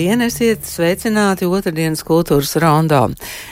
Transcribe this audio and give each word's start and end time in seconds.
Labdien, 0.00 0.22
esiet 0.24 0.62
sveicināti 0.64 1.44
otrdienas 1.44 2.00
kultūras 2.08 2.54
rondo. 2.62 3.02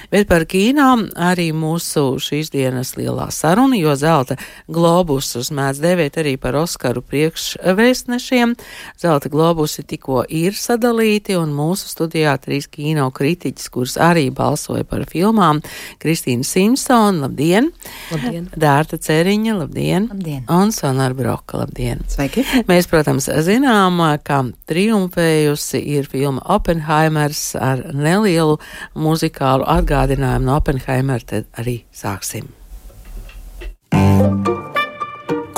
Bet 0.09 0.25
par 0.31 0.47
kīnā 0.49 0.87
arī 1.21 1.51
mūsu 1.53 2.17
šīs 2.23 2.49
dienas 2.49 2.95
lielā 2.97 3.27
saruna, 3.35 3.77
jo 3.77 3.93
zelta 3.93 4.39
globusus 4.73 5.51
mēdz 5.53 5.83
dēvēt 5.85 6.15
arī 6.23 6.33
par 6.41 6.57
Oskaru 6.57 7.03
priekšvēstnešiem. 7.05 8.55
Zelta 8.97 9.29
globusi 9.29 9.85
tikko 9.85 10.23
ir 10.33 10.57
sadalīti 10.57 11.37
un 11.37 11.53
mūsu 11.53 11.91
studijā 11.93 12.33
trīs 12.41 12.71
kīno 12.73 13.11
kritiķis, 13.13 13.69
kuras 13.75 13.99
arī 14.01 14.31
balsoja 14.33 14.87
par 14.89 15.05
filmām. 15.13 15.61
Kristīna 16.01 16.47
Simpsona, 16.47 17.27
labdien! 17.27 17.69
Labdien! 18.15 18.49
Dārta 18.57 18.97
Ceriņa, 18.97 19.59
labdien! 19.61 20.09
Labdien! 20.15 20.49
Un 20.49 20.73
Sonara 20.73 21.13
Broka, 21.19 21.61
labdien! 21.67 22.01
Sveiki! 22.09 22.47
Mēs, 22.71 22.89
protams, 22.89 23.29
zinām, 23.45 24.01
ka 24.25 24.41
triumfējusi 24.73 25.85
ir 25.99 26.09
filma 26.09 26.41
Oppenheimers 26.57 27.45
ar 27.61 27.85
nelielu 27.93 28.57
muzikālu 28.97 29.69
atgādinājumu 29.69 29.98
atgādinājumu 29.99 30.47
no 30.47 30.57
Oppenheimera, 30.61 31.25
tad 31.27 31.49
arī 31.59 31.81
sāksim. 31.91 32.47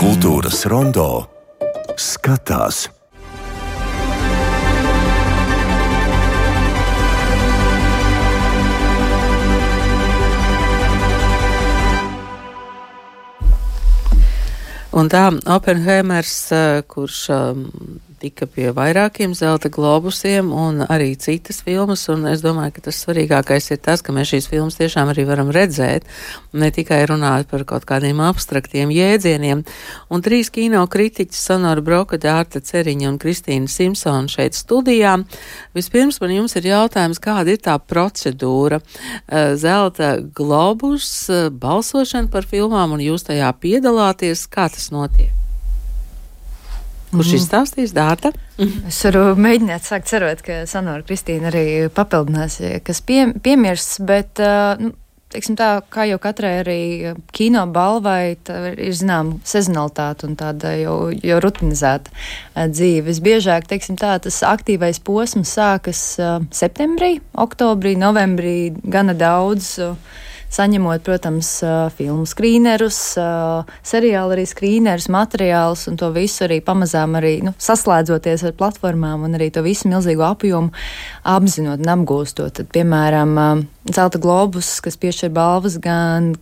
Kultūras 0.01 0.65
rondo 0.71 1.29
skatās. 2.01 2.87
Un 14.91 15.09
tā 15.09 15.29
Oppenheimers, 15.53 16.53
eh, 16.53 16.83
kurš 16.89 17.29
tika 18.21 18.47
pie 18.51 18.69
vairākiem 18.77 19.33
zelta 19.37 19.71
globusiem 19.73 20.51
un 20.53 20.83
arī 20.85 21.15
citas 21.21 21.63
filmas, 21.65 22.03
es 22.31 22.43
domāju, 22.45 22.75
ka 22.77 22.85
tas 22.89 22.99
svarīgākais 23.05 23.71
ir 23.73 23.81
tas, 23.81 24.03
ka 24.05 24.13
mēs 24.13 24.35
šīs 24.35 24.49
filmas 24.51 24.77
tiešām 24.77 25.11
arī 25.13 25.25
varam 25.29 25.53
redzēt, 25.55 26.05
ne 26.53 26.69
tikai 26.75 27.01
runāt 27.09 27.49
par 27.51 27.65
kaut 27.69 27.87
kādiem 27.89 28.21
abstraktiem 28.25 28.93
jēdzieniem. 28.93 29.65
Un 30.13 30.25
trīs 30.27 30.53
kino 30.53 30.85
kritiķis 30.91 31.47
Sonora 31.49 31.85
Broka, 31.85 32.21
Dārta 32.21 32.61
Ceriņa 32.61 33.09
un 33.09 33.19
Kristīna 33.23 33.71
Simpsona 33.71 34.29
šeit 34.29 34.59
studijā. 34.59 35.17
Vispirms 35.77 36.21
man 36.21 36.37
jums 36.37 36.57
ir 36.61 36.71
jautājums, 36.71 37.23
kāda 37.23 37.57
ir 37.57 37.65
tā 37.65 37.79
procedūra? 37.81 38.81
Eh, 38.81 39.57
zelta 39.57 40.19
globus, 40.21 41.31
eh, 41.31 41.49
balsošana 41.51 42.31
par 42.31 42.45
filmām, 42.45 42.93
un 42.93 43.01
jūs 43.01 43.25
tajā 43.33 43.53
piedalāties, 43.57 44.49
kā 44.49 44.69
tas 44.69 44.91
notiek? 44.93 45.40
Kurš 47.11 47.33
mm. 47.35 47.41
izstāstīs 47.41 47.93
dārta? 47.97 48.31
Es 48.91 49.01
varu 49.07 49.35
mēģināt 49.41 49.87
sākt 49.87 50.11
cerēt, 50.11 50.45
ka 50.47 50.63
Sanora 50.71 51.03
Kristīna 51.07 51.51
arī 51.51 51.67
papildinās, 51.95 52.61
kas 52.87 53.03
pie, 53.03 53.25
piemirs, 53.43 53.97
bet, 54.07 54.39
nu, 54.79 54.93
teiksim 55.35 55.57
tā, 55.59 55.71
kā 55.91 56.07
jau 56.11 56.21
katrai 56.23 56.53
arī 56.61 56.81
kino 57.35 57.65
balvai, 57.73 58.37
ir, 58.37 58.95
zinām, 58.95 59.37
sezonalitāte 59.47 60.29
un 60.29 60.39
tāda 60.39 60.77
jau, 60.79 60.97
jau 61.19 61.43
rutinizēta 61.43 62.69
dzīve. 62.71 63.09
Visbiežāk, 63.11 63.67
teiksim 63.71 63.99
tā, 63.99 64.15
tas 64.23 64.43
aktīvais 64.47 65.03
posms 65.03 65.57
sākas 65.59 66.03
septembrī, 66.55 67.17
oktobrī, 67.35 67.97
novembrī, 67.99 68.59
gana 68.87 69.19
daudz. 69.19 69.77
Uh, 69.83 70.27
saņemot, 70.51 71.03
protams, 71.07 71.51
filmu 71.97 72.27
skrīnerus, 72.29 72.99
seriālu 73.87 74.35
arī 74.37 74.47
skrīnerus, 74.49 75.09
materiālus 75.13 75.87
un 75.91 75.99
to 76.01 76.11
visu 76.15 76.45
arī 76.47 76.61
pamazām 76.65 77.17
arī 77.21 77.37
nu, 77.47 77.55
saslēdzoties 77.61 78.45
ar 78.49 78.57
platformām 78.59 79.27
un 79.29 79.39
arī 79.39 79.51
to 79.55 79.65
visu 79.67 79.91
milzīgo 79.91 80.27
apjomu 80.27 80.75
apzinot 81.29 81.83
un 81.83 81.95
apgūstot. 81.95 82.55
Tad, 82.61 82.71
piemēram, 82.75 83.37
Zelta 83.91 84.21
globus, 84.23 84.77
kas 84.85 84.99
piešķir 85.01 85.33
balvas 85.35 85.79
gan 85.83 86.35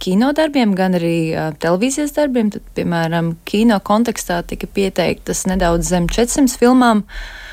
kino 0.00 0.32
darbiem, 0.36 0.72
gan 0.76 0.96
arī 0.96 1.30
uh, 1.34 1.50
televīzijas 1.60 2.16
darbiem. 2.16 2.50
Tad, 2.54 2.64
piemēram, 2.76 3.34
kino 3.48 3.78
kontekstā 3.84 4.40
tika 4.48 4.68
pieteiktas 4.68 5.44
nedaudz 5.50 5.92
zem 5.92 6.08
400 6.10 6.60
filmām. 6.60 7.04
Uh, 7.04 7.49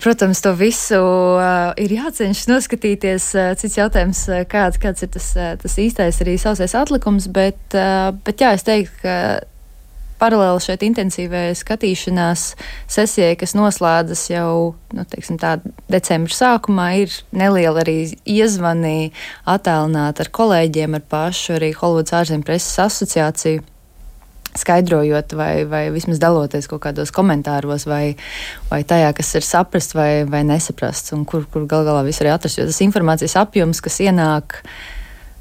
protams, 0.00 0.40
to 0.44 0.54
visu 0.56 0.98
uh, 0.98 1.74
ir 1.80 1.92
jācenšas 1.92 2.48
noskatīties. 2.50 3.28
Uh, 3.36 3.52
cits 3.60 3.78
jautājums, 3.78 4.24
kāds, 4.48 4.80
kāds 4.80 5.04
ir 5.04 5.12
tas, 5.12 5.28
tas 5.62 5.78
īstais 5.78 6.22
arī 6.24 6.38
sausais 6.40 6.74
atlikums, 6.78 7.28
bet, 7.32 7.60
bet 8.24 8.44
jā, 8.44 8.54
es 8.56 8.66
teiktu, 8.66 9.04
ka 9.04 9.14
paralēli 10.18 10.62
šeit 10.62 10.84
intensīvai 10.86 11.46
skatīšanās 11.58 12.44
sesijai, 12.90 13.36
kas 13.38 13.54
noslēdzas 13.58 14.24
jau 14.32 14.50
nu, 14.96 15.06
teiksim, 15.12 15.38
tā, 15.40 15.56
decembra 15.90 16.34
sākumā, 16.34 16.88
ir 17.04 17.14
neliela 17.36 17.84
arī 17.84 17.98
iezvani 18.26 19.12
attēlināt 19.48 20.22
ar 20.22 20.32
kolēģiem, 20.40 20.98
ar 20.98 21.06
pašu 21.10 21.58
arī 21.58 21.72
Holivudas 21.76 22.16
ārzemju 22.22 22.46
preses 22.48 22.78
asociāciju 22.88 23.64
skaidrojot 24.56 25.34
vai, 25.36 25.64
vai 25.68 25.82
vismaz 25.94 26.20
daloties 26.22 26.68
kaut 26.70 26.82
kādos 26.86 27.12
komentāros 27.14 27.86
vai, 27.88 28.16
vai 28.70 28.82
tajā, 28.88 29.12
kas 29.16 29.34
ir 29.38 29.46
saprast 29.46 29.96
vai, 29.98 30.24
vai 30.28 30.44
nesaprasts 30.46 31.14
un 31.16 31.26
kur, 31.28 31.46
kur 31.52 31.66
gal 31.70 31.86
galā 31.88 32.04
viss 32.06 32.22
arī 32.22 32.32
atrast. 32.32 32.60
Jo 32.60 32.68
tas 32.68 32.80
informācijas 32.84 33.36
apjoms, 33.42 33.82
kas 33.84 34.00
ienāk 34.04 34.62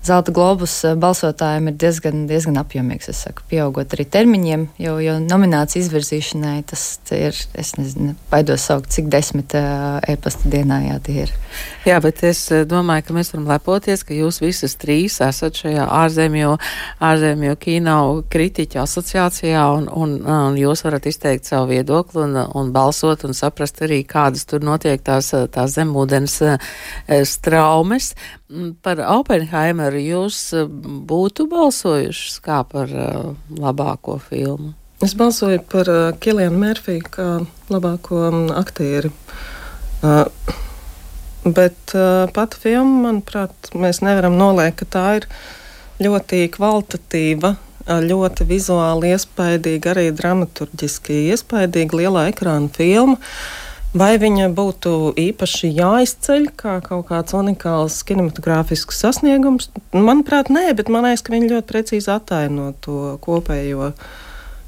Zelta 0.08 0.32
globus 0.32 0.74
eh, 0.88 0.96
balsotājiem 0.96 1.72
ir 1.72 1.76
diezgan, 1.82 2.22
diezgan 2.30 2.60
apjomīgs. 2.62 3.10
Es 3.12 3.24
saku, 3.26 3.44
pieaugot 3.52 3.92
arī 3.96 4.06
termiņiem, 4.14 4.68
jo, 4.80 4.94
jo 5.04 5.18
nomināciju 5.24 5.84
izvirzīšanai 5.84 6.62
tas 6.70 6.84
ir, 7.16 7.36
es 7.60 7.74
nezinu, 7.76 8.14
baidos 8.32 8.68
saukt, 8.70 8.92
cik 8.94 9.10
desmit 9.12 9.56
uh, 9.58 9.98
e-pasta 10.08 10.48
dienā 10.54 10.80
jā, 10.86 11.00
tie 11.04 11.18
ir. 11.26 11.34
Jā, 11.88 11.98
bet 12.04 12.24
es 12.28 12.46
eh, 12.56 12.64
domāju, 12.70 13.08
ka 13.08 13.18
mēs 13.18 13.34
varam 13.34 13.50
lepoties, 13.52 14.06
ka 14.08 14.16
jūs 14.16 14.40
visas 14.44 14.78
trīs 14.80 15.20
esat 15.26 15.60
šajā 15.60 15.90
ārzemju, 16.00 16.56
ārzemju 17.10 17.60
kino 17.60 17.98
kritiķu 18.32 18.82
asociācijā 18.86 19.68
un, 19.76 19.92
un, 19.92 20.18
un 20.24 20.60
jūs 20.62 20.86
varat 20.88 21.10
izteikt 21.12 21.50
savu 21.50 21.74
viedokli 21.74 22.24
un, 22.24 22.40
un 22.56 22.72
balsot 22.76 23.28
un 23.28 23.36
saprast 23.36 23.84
arī, 23.84 24.04
kādas 24.08 24.48
tur 24.48 24.64
notiek 24.64 25.04
tās, 25.04 25.34
tās 25.52 25.76
zemūdens 25.76 26.40
straumes. 27.28 28.14
Mm, 28.48 28.78
par 28.80 29.02
Oppenheimeru 29.04 29.97
jūs 30.02 30.40
eh, 30.58 30.68
būtu 31.10 31.48
balsojuši 31.52 32.40
kā 32.46 32.62
par 32.70 32.92
uh, 32.94 33.34
labāko 33.58 34.18
filmu? 34.24 34.74
Es 35.04 35.14
balsoju 35.18 35.62
par 35.70 35.90
uh, 35.92 36.00
Kilianu 36.22 36.58
Mērfiju 36.62 37.12
kā 37.14 37.28
labāko 37.74 38.24
um, 38.30 38.40
aktieri. 38.56 39.12
Uh, 40.02 40.26
bet 41.46 41.94
uh, 41.98 42.26
pati 42.34 42.62
filma, 42.64 43.08
manuprāt, 43.10 43.72
mēs 43.78 44.02
nevaram 44.06 44.38
noliekt, 44.40 44.82
ka 44.82 44.90
tā 44.98 45.06
ir 45.22 45.30
ļoti 46.04 46.44
kvalitatīva, 46.54 47.56
ļoti 47.88 48.44
vizuāli 48.50 49.14
iespaidīga, 49.16 49.94
arī 49.94 50.10
dramaturgiski 50.12 51.24
iespaidīga 51.32 52.02
lielā 52.02 52.26
ekrāna 52.34 52.68
filma. 52.76 53.16
Uh, 53.16 53.67
Vai 53.96 54.18
viņa 54.20 54.50
būtu 54.52 55.14
īpaši 55.16 55.70
jāizceļ 55.78 56.48
kā 56.60 56.78
kaut 56.84 57.08
kāds 57.08 57.36
unikāls 57.38 58.02
kinematogrāfisks 58.08 59.00
sasniegums? 59.00 59.70
Manuprāt, 59.96 60.52
nē, 60.52 60.74
bet 60.76 60.92
man 60.92 61.08
liekas, 61.08 61.24
ka 61.24 61.32
viņa 61.32 61.52
ļoti 61.54 61.70
precīzi 61.72 62.12
ataino 62.12 62.74
to 62.84 63.16
kopējo, 63.24 63.94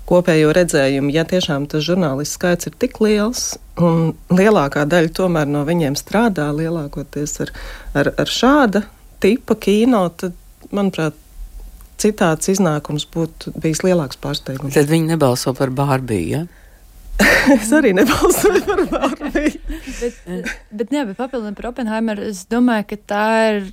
kopējo 0.08 0.53
redzējumu. 0.56 1.12
Ja 1.12 1.25
tiešām 1.28 1.68
tas 1.69 1.84
žurnālists 1.85 2.40
skaits 2.40 2.72
ir 2.72 2.78
tik 2.79 3.02
liels, 3.03 3.58
un 3.76 4.14
lielākā 4.32 4.85
daļa 4.88 5.11
tomēr 5.20 5.52
no 5.52 5.66
viņiem 5.67 5.99
strādā 5.99 6.47
lielākoties 6.55 7.41
ar, 7.43 7.52
ar, 7.99 8.14
ar 8.16 8.32
šāda 8.32 8.85
tipa 9.20 9.59
kino, 9.59 10.05
tad, 10.16 10.38
manuprāt, 10.72 11.17
citāds 11.99 12.47
iznākums 12.55 13.03
būtu 13.11 13.52
bijis 13.59 13.84
lielāks 13.84 14.20
pārsteigums. 14.23 14.79
Tad 14.79 14.88
viņi 14.88 15.11
nebalso 15.11 15.52
par 15.58 15.76
Bārbiju. 15.76 16.29
Ja? 16.32 16.46
es 17.55 17.71
arī 17.75 17.91
nebalsoju 17.97 18.61
par 18.67 18.81
Bārbiju. 18.89 19.59
bet, 19.99 20.19
bet, 20.71 20.93
jā, 20.93 21.03
bet 21.07 21.17
papildinot 21.17 21.57
par 21.57 21.69
Oppenheimeru, 21.71 22.29
es 22.31 22.45
domāju, 22.49 22.85
ka 22.91 22.97
tā 23.11 23.25
ir 23.49 23.67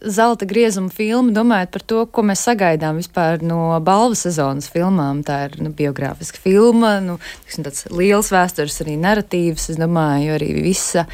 zelta 0.00 0.46
griezuma 0.48 0.92
filma, 0.94 1.34
domājot 1.34 1.72
par 1.74 1.84
to, 1.92 2.04
ko 2.14 2.24
mēs 2.26 2.44
sagaidām 2.46 3.00
vispār 3.00 3.44
no 3.44 3.74
balvu 3.84 4.16
sezonas 4.18 4.70
filmām. 4.72 5.22
Tā 5.26 5.42
ir 5.48 5.58
nu, 5.64 5.72
biogrāfiska 5.76 6.40
filma, 6.40 6.96
nu, 7.04 7.18
tiksim, 7.44 7.66
tāds 7.66 7.86
liels 7.92 8.32
vēstures 8.32 8.80
arī 8.84 8.96
narratīvs. 9.00 9.70
Es 9.74 9.80
domāju, 9.80 10.34
arī 10.38 10.52
visa 10.60 11.06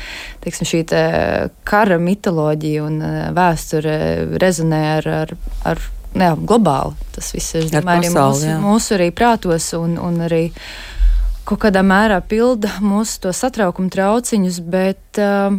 tiksim, 0.44 0.68
šī 0.68 0.84
kara 1.66 1.98
mitoloģija 2.02 2.86
un 2.86 2.98
vēsture 3.36 3.98
rezonē 4.40 4.82
ar, 4.98 5.12
ar, 5.24 5.36
ar 5.72 5.86
jā, 6.14 6.34
globāli. 6.36 7.08
Tas 7.16 7.32
viss 7.34 7.56
ir 7.58 7.70
domāju, 7.72 8.10
pasauli, 8.10 8.52
mūsu, 8.52 8.60
mūsu 8.64 8.98
arī 8.98 9.10
prātos 9.16 9.72
un, 9.78 9.96
un 10.02 10.20
arī 10.26 10.44
kaut 11.46 11.62
kādā 11.62 11.82
mērā 11.87 12.19
pilda 12.26 12.76
mūsu 12.82 13.22
to 13.26 13.32
satraukumu 13.37 13.93
trauciņus, 13.93 14.60
bet, 14.66 15.22
uh, 15.22 15.54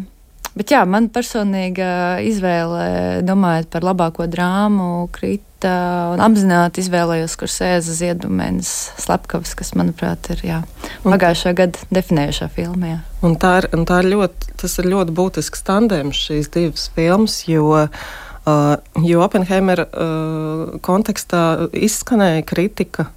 Bet 0.58 0.72
jā, 0.74 0.80
man 0.90 1.06
personīga 1.14 2.18
izvēle, 2.26 3.22
domājot 3.26 3.68
par 3.70 3.84
labāko 3.86 4.26
drāmu, 4.32 5.06
krita 5.14 5.74
un 6.16 6.24
apzināti 6.24 6.82
izvēlējos 6.82 7.36
Kursēza 7.38 7.94
Ziedumēnas 7.94 8.72
slepkavas, 9.04 9.54
kas, 9.58 9.76
manuprāt, 9.78 10.32
ir 10.34 10.42
jā, 10.48 10.62
pagājušā 11.06 11.54
gada 11.60 11.84
definējušā 11.94 12.50
filmā. 12.56 12.96
Un 13.28 13.38
tā 13.38 13.52
ir, 13.62 13.70
un 13.78 13.86
tā 13.90 14.00
ir 14.02 14.10
ļoti, 14.16 14.56
tas 14.64 14.80
ir 14.82 14.90
ļoti 14.96 15.14
būtisks 15.20 15.62
tandēms 15.68 16.24
šīs 16.26 16.50
divas 16.56 16.88
filmas, 16.96 17.38
jo, 17.46 17.68
uh, 17.86 18.74
jo 19.06 19.22
Oppenheimera 19.28 19.86
uh, 19.92 20.80
kontekstā 20.82 21.44
izskanēja 21.70 22.48
kritika 22.50 23.12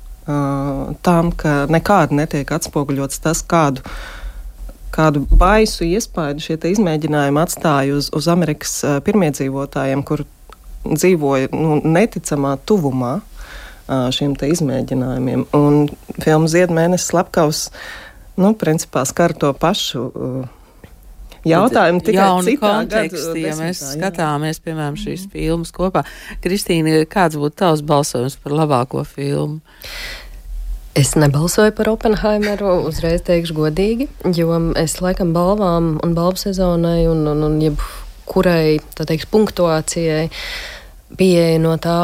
tam, 1.06 1.30
ka 1.36 1.64
nekādi 1.70 2.18
netiek 2.18 2.50
atspoguļots 2.56 3.22
tas, 3.24 3.44
kādu 3.46 3.84
kādu 4.90 5.22
baisu 5.38 5.86
iespaidu 5.86 6.42
šie 6.42 6.56
izmēģinājumi 6.72 7.38
atstāja 7.38 7.94
uz, 7.94 8.08
uz 8.16 8.26
Amerikas 8.28 8.72
pirmiedzīvotājiem, 9.06 10.02
kur 10.02 10.24
dzīvoja 10.84 11.50
nu, 11.54 11.78
neticamā 11.84 12.56
tuvumā 12.66 13.18
šiem 14.14 14.34
izmēģinājumiem. 14.34 15.46
Un 15.56 15.88
filmu 16.22 16.50
Ziedmēnesis 16.50 17.10
slepkavs, 17.10 17.62
nu, 18.40 18.52
principā 18.58 19.04
skar 19.08 19.34
to 19.34 19.52
pašu. 19.54 20.06
Uh, 20.10 20.59
Jautājumu 21.48 22.02
tikai 22.04 22.26
citā 22.44 22.60
kontekstī, 22.60 23.44
ja 23.46 23.54
mēs 23.56 23.80
jā. 23.80 23.92
skatāmies, 23.94 24.60
piemēram, 24.64 24.98
šīs 25.00 25.24
mm. 25.24 25.30
filmas 25.32 25.72
kopā. 25.72 26.02
Kristīna, 26.44 27.04
kāds 27.08 27.38
būtu 27.40 27.56
tavs 27.62 27.84
balsojums 27.86 28.36
par 28.42 28.56
labāko 28.58 29.04
filmu? 29.08 29.60
Es 30.98 31.14
nebalsoju 31.16 31.72
par 31.78 31.88
Oppenheimeru, 31.92 32.74
uzreiz 32.90 33.22
teikšu 33.24 33.56
godīgi, 33.56 34.08
jo 34.36 34.58
es 34.76 34.98
laikam 35.00 35.30
balvām 35.32 35.94
un 36.02 36.16
balvu 36.16 36.42
sezonai 36.42 37.06
un, 37.08 37.22
un, 37.30 37.46
un 37.46 37.56
jebkurai 37.62 38.80
teikt, 38.98 39.30
punktuācijai 39.30 40.26
pieeja 41.16 41.62
no 41.62 41.76
tā, 41.80 42.02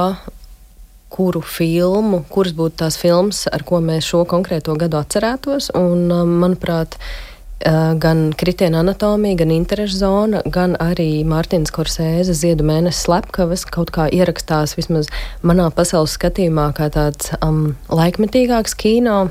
kuru 1.12 1.42
filmu, 1.44 2.22
kuras 2.30 2.54
būtu 2.56 2.80
tās 2.84 2.96
filmas, 3.00 3.44
ar 3.52 3.66
ko 3.66 3.82
mēs 3.84 4.06
šo 4.06 4.24
konkrēto 4.28 4.74
gadu 4.78 5.00
atcerētos. 5.02 5.72
Un, 5.76 6.06
manuprāt, 6.40 6.96
Eh, 6.96 7.35
gan 7.64 8.32
kritiena 8.36 8.82
anatomija, 8.84 9.36
gan 9.40 9.50
interešu 9.50 9.96
zona, 9.96 10.42
gan 10.44 10.76
arī 10.82 11.24
Mārtiņas 11.24 11.72
Korsēza 11.72 12.34
ziedu 12.36 12.66
mēnesis 12.68 13.06
slepkavas 13.06 13.64
kaut 13.64 13.90
kā 13.94 14.10
ierakstās 14.12 14.76
vismaz 14.76 15.08
manā 15.46 15.70
pasaules 15.74 16.14
skatījumā 16.18 16.68
kā 16.76 16.90
tāds 16.92 17.32
um, 17.40 17.74
laikmetīgāks 17.88 18.76
kino, 18.76 19.30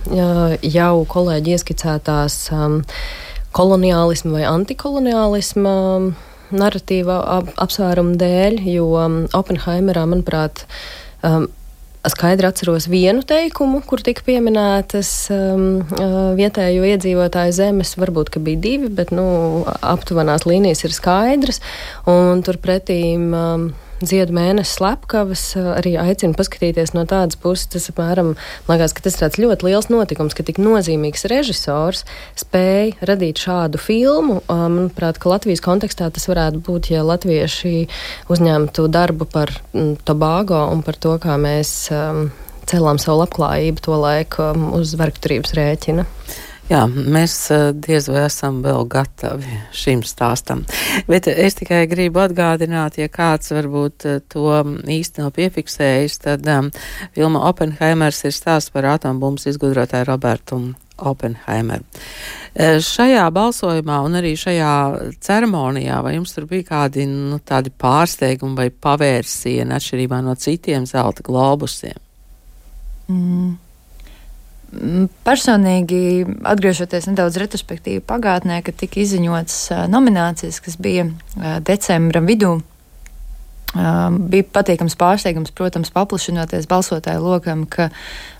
jau 0.65 0.95
kolēģi 1.13 1.53
ieskicētās 1.55 2.39
um, 2.55 2.79
koloniālisma 3.55 4.39
vai 4.39 4.47
antikoloniālisma 4.49 5.75
um, 5.95 6.09
narratīva 6.55 7.19
ap, 7.37 7.53
apsvērumu 7.61 8.17
dēļ, 8.19 8.57
jo 8.73 8.89
um, 8.99 9.19
Oppenheimerā, 9.37 10.07
manuprāt, 10.09 10.65
um, 11.21 11.47
skaidri 12.11 12.49
atceros 12.49 12.89
vienu 12.91 13.23
teikumu, 13.27 13.81
kur 13.87 14.03
tika 14.05 14.25
pieminētas 14.27 15.11
um, 15.33 15.65
uh, 15.97 16.33
vietējo 16.37 16.85
iedzīvotāju 16.91 17.55
zemes. 17.55 17.95
Varbūt, 17.99 18.33
ka 18.33 18.43
bija 18.43 18.61
divi, 18.67 18.91
bet 18.93 19.13
nu, 19.15 19.25
aptuvenās 19.81 20.47
līnijas 20.49 20.85
ir 20.85 20.95
skaidras. 20.95 21.61
Un 22.09 22.43
turpretī 22.45 22.99
um, 23.17 23.69
dziedu 24.03 24.35
mēnesis 24.35 24.75
slepkavas 24.79 25.43
arī 25.77 25.95
aicinu 26.01 26.35
paskatīties 26.37 26.93
no 26.95 27.05
tādas 27.09 27.37
puses. 27.39 27.67
Tas, 27.71 27.87
apmēram, 27.91 28.33
liekas, 28.69 28.95
ka 28.95 29.05
tas 29.05 29.19
tāds 29.19 29.39
ļoti 29.41 29.69
liels 29.69 29.89
notikums, 29.91 30.35
ka 30.35 30.45
tik 30.47 30.59
nozīmīgs 30.61 31.27
režisors 31.31 32.03
spēja 32.39 33.07
radīt 33.09 33.41
šādu 33.45 33.81
filmu. 33.81 34.41
Manuprāt, 34.49 35.19
ka 35.21 35.31
Latvijas 35.31 35.63
kontekstā 35.65 36.09
tas 36.13 36.27
varētu 36.31 36.63
būt, 36.65 36.91
ja 36.95 37.05
latvieši 37.07 37.85
uzņemtu 38.31 38.89
darbu 38.91 39.29
par 39.31 39.53
Tobago 40.07 40.65
un 40.71 40.83
par 40.85 40.99
to, 40.99 41.15
kā 41.21 41.37
mēs 41.41 41.75
um, 41.93 42.27
celām 42.69 42.99
savu 43.01 43.21
labklājību 43.23 43.85
to 43.85 44.01
laiku 44.01 44.49
um, 44.51 44.67
uz 44.79 44.95
vergturības 44.99 45.55
rēķina. 45.57 46.07
Jā, 46.65 46.81
mēs 46.89 47.33
eh, 47.53 47.67
diez 47.77 48.07
vai 48.09 48.23
esam 48.25 48.63
vēl 48.65 48.87
gatavi 48.89 49.59
šim 49.75 50.01
stāstam. 50.01 50.63
Bet 51.05 51.27
es 51.29 51.59
tikai 51.59 51.83
gribu 51.89 52.23
atgādināt, 52.23 52.97
ja 52.97 53.05
kāds 53.11 53.51
varbūt 53.53 54.05
eh, 54.09 54.15
to 54.33 54.47
īsti 54.89 55.21
nav 55.21 55.35
piefiksējis, 55.35 56.15
tad 56.23 56.47
um, 56.49 56.71
filma 57.13 57.43
Oppenheimers 57.51 58.23
ir 58.25 58.33
stāsts 58.33 58.73
par 58.73 58.87
atombumbas 58.95 59.45
izgudrotāju 59.51 60.07
Robertu 60.09 60.59
Oppenheimeru. 60.97 61.85
Eh, 62.55 62.79
šajā 62.81 63.27
balsojumā 63.35 63.99
un 64.07 64.17
arī 64.17 64.33
šajā 64.39 64.71
ceremonijā, 65.21 65.99
vai 66.01 66.15
jums 66.15 66.33
tur 66.33 66.47
bija 66.49 66.65
kādi 66.71 67.05
nu, 67.11 67.37
tādi 67.45 67.69
pārsteigumi 67.69 68.57
vai 68.57 68.71
pavērsieni 68.73 69.77
atšķirībā 69.77 70.23
no 70.25 70.33
citiem 70.33 70.89
zelta 70.89 71.21
globusiem? 71.29 72.01
Mm. 73.05 73.53
Personīgi, 75.25 76.25
atgriežoties 76.47 77.09
nedaudz 77.09 77.39
retrospektīvi 77.41 78.03
pagātnē, 78.05 78.61
kad 78.65 78.77
tika 78.79 79.01
izziņotas 79.03 79.89
nominācijas, 79.91 80.61
kas 80.63 80.79
bija 80.81 81.07
decembra 81.65 82.21
vidū, 82.25 82.57
bija 83.75 84.45
patīkams 84.55 84.95
pārsteigums, 84.99 85.51
protams, 85.55 85.91
paplašinoties 85.91 86.67
balsotāju 86.71 87.23
lokam, 87.23 87.65
ka 87.67 87.89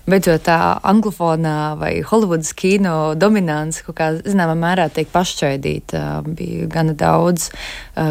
beidzot 0.08 0.44
tā 0.46 0.56
anglofonā 0.86 1.76
vai 1.80 1.92
Holivudas 2.06 2.54
kino 2.56 3.14
dominants 3.18 3.82
kaut 3.84 3.98
kā 3.98 4.08
zināmā 4.16 4.54
mērā 4.58 4.88
tiek 4.94 5.10
pašķaidīta. 5.12 6.02
Bija 6.26 6.68
gana 6.72 6.94
daudz 6.96 7.50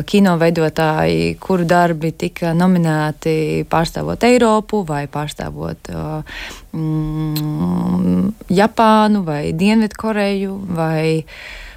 kino 0.09 0.35
veidotāji, 0.41 1.35
kuru 1.41 1.65
darbi 1.69 2.11
tika 2.13 2.53
nominēti 2.57 3.65
pārstāvot 3.71 4.27
Eiropu 4.27 4.83
vai 4.87 5.05
pārstāvot 5.11 5.91
mm, 6.75 8.33
Japānu 8.53 9.23
vai 9.25 9.43
Dienvidkoreju 9.57 10.59
vai 10.75 11.23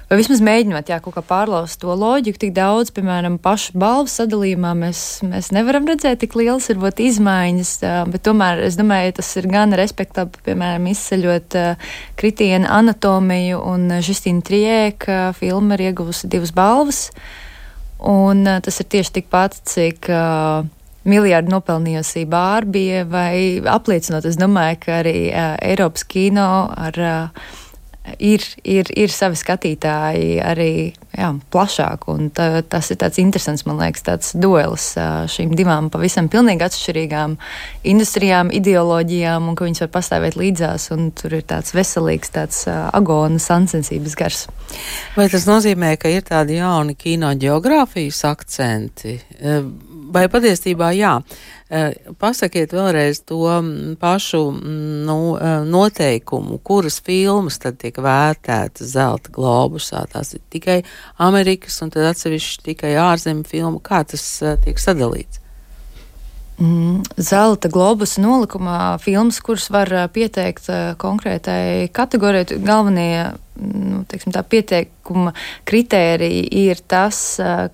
vai 0.09 0.17
vismaz 0.17 0.41
mēģinot 0.41 0.89
jā, 0.89 0.97
kaut 1.03 1.13
kā 1.17 1.23
pārlaust 1.25 1.79
to 1.83 1.93
loģiku, 1.93 2.41
tik 2.41 2.53
daudz, 2.55 2.89
piemēram, 2.95 3.37
pašu 3.41 3.75
balvu 3.79 4.09
sadalījumā 4.09 4.71
mēs, 4.79 5.01
mēs 5.25 5.51
nevaram 5.55 5.85
redzēt 5.89 6.23
tik 6.23 6.37
lielas 6.39 6.69
varbūt 6.71 7.03
izmaiņas, 7.05 7.73
bet 8.09 8.25
tomēr 8.25 8.63
es 8.65 8.79
domāju, 8.79 9.13
tas 9.19 9.29
ir 9.37 9.49
gan 9.51 9.75
respektabli, 9.77 10.41
piemēram, 10.47 10.89
izceļot 10.89 11.59
kritienu 12.19 12.71
anatomiju 12.79 13.61
un 13.69 13.99
Žistīna 14.05 14.45
Trijē, 14.45 14.81
ka 14.97 15.21
filma 15.37 15.77
ir 15.77 15.91
ieguvusi 15.91 16.31
divas 16.31 16.55
balvas, 16.57 17.05
un 18.01 18.47
tas 18.65 18.81
ir 18.81 18.91
tieši 18.97 19.19
tikpat, 19.19 19.61
cik 19.69 20.09
miljardu 21.09 21.53
nopelnījusi 21.53 22.25
Bārbija, 22.29 23.05
vai 23.09 23.61
apliecinot, 23.69 24.25
es 24.27 24.37
domāju, 24.39 24.81
ka 24.83 24.99
arī 24.99 25.17
uh, 25.29 25.55
Eiropas 25.63 26.05
kino 26.09 26.49
ar 26.75 26.99
uh, 26.99 27.47
ir, 28.19 28.43
ir, 28.63 28.89
ir 28.97 29.13
savi 29.13 29.37
skatītāji 29.39 30.39
arī 30.43 30.71
jā, 31.13 31.29
plašāk. 31.53 32.07
Tā, 32.35 32.47
tas 32.69 32.89
ir 32.91 32.99
tāds 33.01 33.19
interesants, 33.21 33.65
man 33.67 33.79
liekas, 33.81 34.05
tāds 34.07 34.31
duelis 34.37 34.91
šīm 35.33 35.53
divām 35.57 35.89
pavisam 35.93 36.29
pilnīgi 36.31 36.65
atšķirīgām 36.67 37.35
industrijām, 37.91 38.53
ideoloģijām, 38.55 39.49
un 39.51 39.57
ka 39.59 39.67
viņas 39.67 39.85
var 39.85 39.91
pastāvēt 39.97 40.39
līdzās, 40.39 40.89
tur 41.19 41.37
ir 41.37 41.45
tāds 41.49 41.75
veselīgs, 41.75 42.33
tāds 42.35 42.63
agona 42.69 43.41
sansensības 43.41 44.17
gars. 44.19 44.45
Vai 45.17 45.29
tas 45.31 45.47
nozīmē, 45.49 45.95
ka 46.01 46.11
ir 46.13 46.25
tādi 46.27 46.59
jauni 46.59 46.95
kino 46.99 47.31
geogrāfijas 47.39 48.23
akcenti? 48.29 49.17
Vai 50.09 50.25
patiesībā 50.31 50.89
jā? 50.97 51.11
Eh, 51.69 51.91
pasakiet 52.17 52.71
vēlreiz 52.73 53.21
to 53.29 53.43
mm, 53.45 53.97
pašu 54.01 54.41
mm, 54.51 54.87
nu, 55.05 55.17
eh, 55.37 55.59
noteikumu, 55.69 56.57
kuras 56.65 56.97
filmas 57.05 57.59
tad 57.61 57.77
tiek 57.81 57.99
vērtētas 58.01 58.95
zelta 58.95 59.33
globusā. 59.35 60.01
Tās 60.09 60.33
ir 60.33 60.41
tikai 60.49 60.79
Amerikas 61.21 61.77
un 61.85 61.93
tad 61.93 62.09
atsevišķi 62.09 62.65
tikai 62.71 62.95
ārzemju 63.03 63.45
filmu. 63.49 63.83
Kā 63.85 64.01
tas 64.07 64.25
eh, 64.41 64.57
tiek 64.65 64.81
sadalīts? 64.81 65.43
Mm, 66.59 67.05
zelta 67.15 67.69
globusa 67.71 68.19
nolikumā 68.19 68.97
filmas, 68.99 69.37
kuras 69.39 69.69
var 69.71 69.93
pieteikt 70.11 70.65
konkrētai 70.99 71.87
kategorijai, 71.95 72.57
galvenie 72.67 73.29
nu, 73.59 74.01
teiksim, 74.09 74.33
tā 74.35 74.41
pieteikuma 74.47 75.31
kritērija 75.67 76.47
ir 76.59 76.81
tas, 76.89 77.19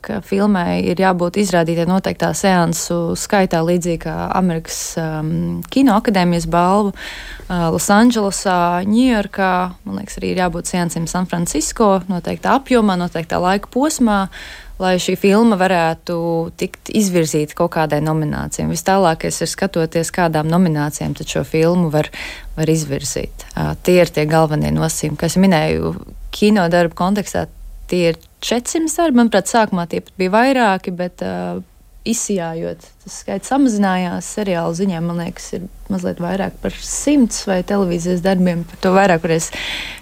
ka 0.05 0.19
filmai 0.25 0.83
ir 0.91 1.01
jābūt 1.01 1.39
izrādītai 1.41 1.87
noteiktā 1.89 2.31
seansu 2.37 3.15
skaitā, 3.19 3.61
līdzīgi 3.65 4.03
kā 4.05 4.15
Amerikas 4.37 4.79
um, 5.01 5.63
Kino 5.73 5.97
akadēmijas 5.99 6.45
balvu 6.51 6.93
uh, 6.93 7.71
Losandželosā, 7.75 8.83
Ņujorkā. 8.89 9.53
Man 9.85 10.01
liekas, 10.01 10.19
arī 10.21 10.33
ir 10.33 10.43
jābūt 10.43 10.73
seansiem 10.73 11.09
San 11.09 11.29
Francisco 11.29 11.95
noteiktā 12.11 12.59
apjomā, 12.59 12.99
noteiktā 13.01 13.41
laika 13.41 13.71
posmā. 13.73 14.25
Uh, 14.29 14.64
lai 14.81 14.95
šī 14.99 15.15
filma 15.19 15.57
varētu 15.59 16.15
tikt 16.59 16.91
izvirzīta 16.95 17.55
kaut 17.57 17.73
kādai 17.77 18.01
nominācijai. 18.03 18.67
Vis 18.71 18.83
tālākais 18.87 19.39
ir 19.41 19.51
skatoties, 19.51 20.11
kādām 20.15 20.49
nominācijām 20.51 21.15
šo 21.21 21.45
filmu 21.47 21.91
var, 21.93 22.09
var 22.57 22.71
izvirzīt. 22.71 23.47
Tie 23.83 23.99
ir 24.01 24.11
tie 24.11 24.25
galvenie 24.29 24.73
nosacījumi, 24.75 25.19
kas 25.21 25.39
minēju 25.39 25.95
kino 26.35 26.67
darbu 26.71 26.97
kontekstā. 26.97 27.47
tie 27.87 28.09
ir 28.09 28.19
400 28.41 28.97
darbi. 28.97 29.21
Manuprāt, 29.21 29.47
sākumā 29.47 29.87
tie 29.87 30.01
bija 30.17 30.31
vairāki, 30.33 30.91
bet 30.91 31.21
uh, 31.21 31.61
izsijājot, 32.05 32.85
tas 33.03 33.19
skaits 33.23 33.49
samazinājās. 33.51 34.29
Seriāla 34.37 34.73
ziņā, 34.77 35.01
man 35.05 35.21
liekas, 35.23 35.51
ir 35.57 35.67
mazliet 35.89 36.21
vairāk 36.21 36.57
par 36.61 36.75
simts 36.75 37.45
vai 37.49 37.61
televīzijas 37.63 38.23
darbiem. 38.25 38.65
Par 38.69 38.81
to 38.83 38.93
vairāk 38.95 39.23
varēs 39.25 39.51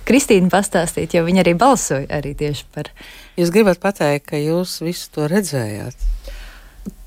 Kristīna 0.08 0.52
pastāstīt, 0.52 1.16
jo 1.16 1.24
viņa 1.28 1.44
arī 1.46 1.56
balsoja 1.60 2.08
arī 2.20 2.34
tieši 2.40 2.68
par. 2.74 2.92
Jūs 3.40 3.54
gribat 3.54 3.82
pateikt, 3.82 4.28
ka 4.30 4.42
jūs 4.42 4.80
visu 4.86 5.10
to 5.16 5.30
redzējāt? 5.32 5.98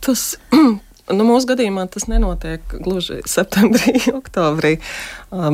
Tas 0.05 0.35
Nu, 1.07 1.23
mūsu 1.23 1.47
gadījumā 1.53 1.85
tas 1.95 2.09
nenotiek 2.11 2.73
gluži 2.83 3.21
septembrī, 3.31 3.93
oktobrī, 4.19 4.73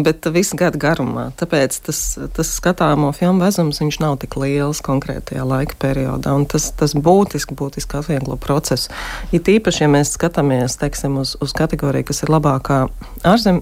bet 0.00 0.24
visu 0.32 0.56
gadu 0.56 0.80
garumā. 0.80 1.26
Tāpēc 1.36 1.76
tas, 1.88 2.00
tas 2.32 2.52
skatāmo 2.56 3.10
filmu 3.16 3.44
vezums 3.44 3.82
nav 4.00 4.16
tik 4.22 4.38
liels 4.40 4.80
konkrētajā 4.84 5.44
laika 5.44 5.76
periodā. 5.82 6.32
Tas, 6.48 6.70
tas 6.78 6.96
būtiski, 6.96 7.56
būtiski 7.58 8.00
atvieglo 8.00 8.38
procesu. 8.40 8.88
It 9.28 9.50
īpaši, 9.52 9.84
ja 9.84 9.92
mēs 9.92 10.14
skatāmies 10.16 10.78
teiksim, 10.80 11.20
uz, 11.20 11.36
uz 11.44 11.52
kategoriju, 11.56 12.08
kas 12.08 12.24
ir 12.24 12.32
labākā 12.32 12.86
ārzem, 13.28 13.60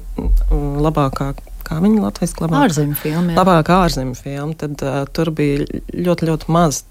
labākā 0.55 1.33
kā 1.67 1.79
viņa 1.83 2.05
latviešu 2.07 2.45
labāk. 2.45 2.69
Ārzemju 2.69 2.99
filma. 2.99 3.35
Labākā 3.35 3.83
ārzemju 3.89 4.19
filma, 4.19 4.55
tad 4.59 4.87
uh, 4.87 5.03
tur 5.11 5.31
bija 5.35 5.67
ļoti, 5.91 6.31
ļoti 6.31 6.55
maz 6.55 6.85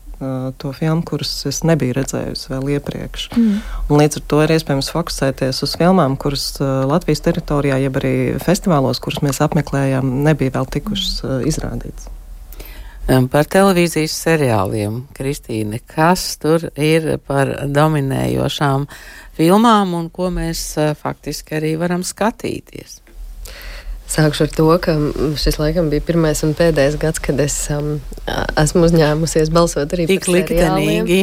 to 0.59 0.71
filmu, 0.75 1.03
kuras 1.07 1.31
es 1.49 1.61
nebiju 1.67 1.95
redzējusi 1.95 2.51
vēl 2.51 2.69
iepriekš. 2.75 3.29
Mm. 3.37 3.57
Un 3.87 4.01
līdz 4.01 4.19
ar 4.19 4.25
to 4.31 4.43
ir 4.43 4.53
iespējams 4.57 4.91
fokusēties 4.93 5.63
uz 5.65 5.75
filmām, 5.79 6.17
kuras 6.19 6.51
Latvijas 6.59 7.23
teritorijā, 7.25 7.79
jeb 7.85 7.99
arī 8.01 8.13
festivālos, 8.43 8.99
kurus 9.03 9.23
mēs 9.25 9.41
apmeklējām, 9.45 10.21
nebija 10.27 10.57
vēl 10.59 10.71
tikušas 10.77 11.21
mm. 11.23 11.43
izrādītas. 11.51 12.09
Par 13.09 13.47
televīzijas 13.49 14.13
seriāliem, 14.21 14.99
Kristīne, 15.17 15.79
kas 15.81 16.35
tur 16.37 16.67
ir 16.77 17.15
par 17.25 17.55
dominējošām 17.65 18.85
filmām 19.39 19.95
un 19.97 20.11
ko 20.13 20.29
mēs 20.35 20.75
faktiski 20.99 21.57
arī 21.57 21.73
varam 21.81 22.05
skatīties? 22.05 22.99
Sākšu 24.09 24.47
ar 24.47 24.53
to, 24.57 24.67
ka 24.81 24.95
šis 25.37 25.59
laikam 25.61 25.91
bija 25.91 26.01
pirmais 26.05 26.41
un 26.45 26.55
pēdējais 26.57 26.97
gads, 27.01 27.21
kad 27.21 27.37
es 27.43 27.55
um, 27.75 27.99
esmu 28.57 28.87
uzņēmusies 28.87 29.51
balsot 29.53 29.93
arī 29.93 30.07
Tik 30.09 30.25
par 30.25 30.33
liktenīgi. 30.33 31.19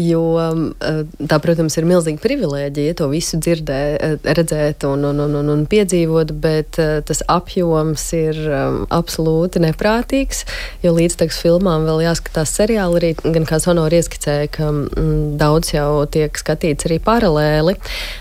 Jo 0.00 0.22
um, 0.40 0.62
uh, 0.80 1.02
tā, 1.28 1.36
protams, 1.42 1.76
ir 1.76 1.86
milzīga 1.88 2.22
privilēģija 2.22 2.96
to 3.00 3.08
visu 3.12 3.40
dzirdēt, 3.42 4.00
uh, 4.00 4.30
redzēt 4.38 4.86
un, 4.88 5.04
un, 5.10 5.20
un, 5.26 5.34
un, 5.42 5.50
un 5.52 5.64
piedzīvot, 5.70 6.32
bet 6.40 6.78
uh, 6.80 7.00
tas 7.06 7.20
apjoms 7.28 8.04
ir 8.16 8.38
um, 8.48 8.78
absolūti 8.94 9.62
neprātīgs. 9.62 10.44
Jo 10.84 10.94
līdz 10.96 11.18
filmām 11.36 11.84
vēl 11.88 12.04
jāskatās 12.06 12.54
seriāli, 12.56 13.00
arī 13.00 13.34
gan 13.36 13.48
kā 13.48 13.60
Sonora 13.62 14.00
ieskicēja, 14.00 14.48
ka 14.54 14.70
mm, 14.70 15.36
daudz 15.40 15.74
jau 15.74 16.06
tiek 16.10 16.38
skatīts 16.38 16.88
arī 16.88 17.00
paralēli. 17.04 17.76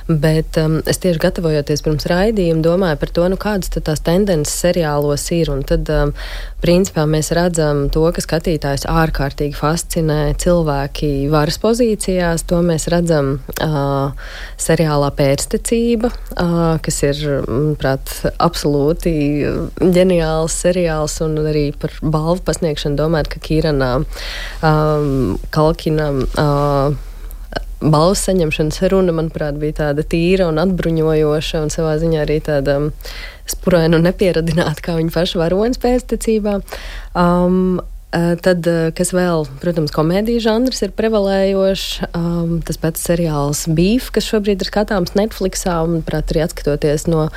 Bet 0.09 0.59
um, 0.61 0.79
es 0.89 0.99
tieši 1.03 1.21
gatavojoties 1.23 1.85
pirms 1.85 2.09
raidījuma, 2.09 2.65
domāju 2.65 2.99
par 3.01 3.13
to, 3.15 3.27
nu, 3.31 3.39
kādas 3.39 3.71
tās 3.75 4.03
tendences 4.05 4.57
seriālos 4.65 5.29
ir. 5.35 5.53
Un 5.53 5.63
tad, 5.67 5.89
um, 5.93 6.13
principā, 6.63 7.05
mēs 7.09 7.31
redzam 7.35 7.87
to, 7.93 8.05
ka 8.15 8.23
skatītājs 8.23 8.87
ārkārtīgi 8.89 9.57
fascinē 9.57 10.21
cilvēki 10.39 11.29
varas 11.31 11.59
pozīcijā 11.61 11.99
pozīcijās. 11.99 12.45
To 12.49 12.61
mēs 12.65 12.87
redzam 12.91 13.39
uh, 13.63 14.11
seriālā 14.59 15.11
pēctecība, 15.15 16.09
uh, 16.09 16.77
kas 16.83 17.01
ir, 17.03 17.21
manuprāt, 17.47 18.13
absolūti 18.39 19.13
ģeniāls 19.79 20.55
seriāls 20.65 21.19
un 21.25 21.37
arī 21.45 21.71
par 21.73 21.93
balvu 22.01 22.43
pasniegšanu 22.45 22.99
domāt, 22.99 23.29
ka 23.29 23.39
Kīranā 23.39 23.91
um, 24.63 25.37
Kalkinam. 25.51 26.25
Uh, 26.37 26.97
balvas 27.81 28.25
saņemšanas 28.27 28.81
runa, 28.93 29.15
manuprāt, 29.15 29.59
bija 29.61 29.77
tāda 29.83 30.03
tīra 30.03 30.49
un 30.51 30.59
atbruņojoša, 30.61 31.63
un 31.63 31.71
savā 31.73 31.97
ziņā 32.01 32.25
arī 32.25 32.39
tāda 32.45 32.79
spuraina 33.49 33.97
un 33.97 34.05
nepieradināta, 34.05 34.83
kā 34.85 34.97
viņa 34.99 35.15
paša 35.15 35.39
varonas 35.41 35.81
pēctecībā. 35.81 36.59
Um, 37.17 37.79
Eh, 38.09 38.35
tad, 38.41 38.65
eh, 38.65 38.89
kas 38.97 39.11
vēl, 39.13 39.43
protams, 39.61 39.91
komēdijas 39.93 40.41
žanrs 40.41 40.79
ir 40.81 40.95
prevalējošs. 40.97 42.07
Um, 42.17 42.55
tas 42.65 42.79
pats 42.81 43.03
seriāls 43.05 43.67
Beef, 43.69 44.07
kas 44.09 44.25
šobrīd 44.25 44.63
ir 44.63 44.69
skatāms 44.71 45.13
Netflixā, 45.13 45.75
un, 45.85 46.01
prāt, 46.01 46.33
arī 46.33 46.41
atskatoties 46.47 47.05
no 47.05 47.27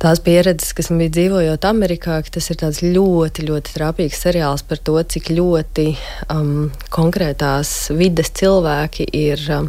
tās 0.00 0.20
pieredzes, 0.24 0.72
kas 0.76 0.88
man 0.90 1.02
bija 1.02 1.12
dzīvojot 1.18 1.64
Amerikā, 1.68 2.20
ka 2.24 2.32
tas 2.36 2.48
ir 2.52 2.58
tāds 2.62 2.80
ļoti, 2.80 3.44
ļoti 3.50 3.74
trāpīgs 3.74 4.22
seriāls 4.24 4.64
par 4.64 4.80
to, 4.80 4.96
cik 5.12 5.28
ļoti 5.36 5.86
um, 6.32 6.70
konkrētās 6.92 7.90
vides 7.96 8.32
cilvēki 8.40 9.06
ir 9.16 9.42
um, 9.52 9.68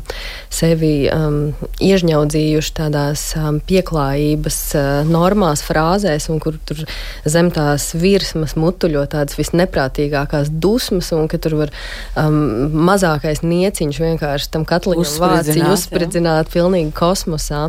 sevi 0.51 1.09
um, 1.11 1.51
iežņaudzījuši 1.83 2.75
tādās 2.79 3.25
um, 3.39 3.59
pieklājības 3.67 4.59
uh, 4.79 4.87
normās, 5.09 5.65
frāzēs, 5.67 6.29
un 6.31 6.39
kur 6.43 6.55
tur 6.67 6.79
zem 7.27 7.51
tās 7.51 7.89
virsmas 7.99 8.55
mutuļo 8.59 9.03
tādas 9.11 9.35
visneprātīgākās 9.39 10.53
dusmas, 10.63 11.11
un 11.17 11.27
ka 11.31 11.41
tur 11.43 11.57
var 11.65 11.75
um, 12.15 12.71
mazākais 12.87 13.43
nieciņš 13.43 14.01
vienkārši 14.05 14.51
tam 14.55 14.63
katliņam 14.69 15.19
vāciņu 15.25 15.75
uzspridzināt 15.75 16.55
pilnīgi 16.55 16.95
kosmosā. 16.95 17.67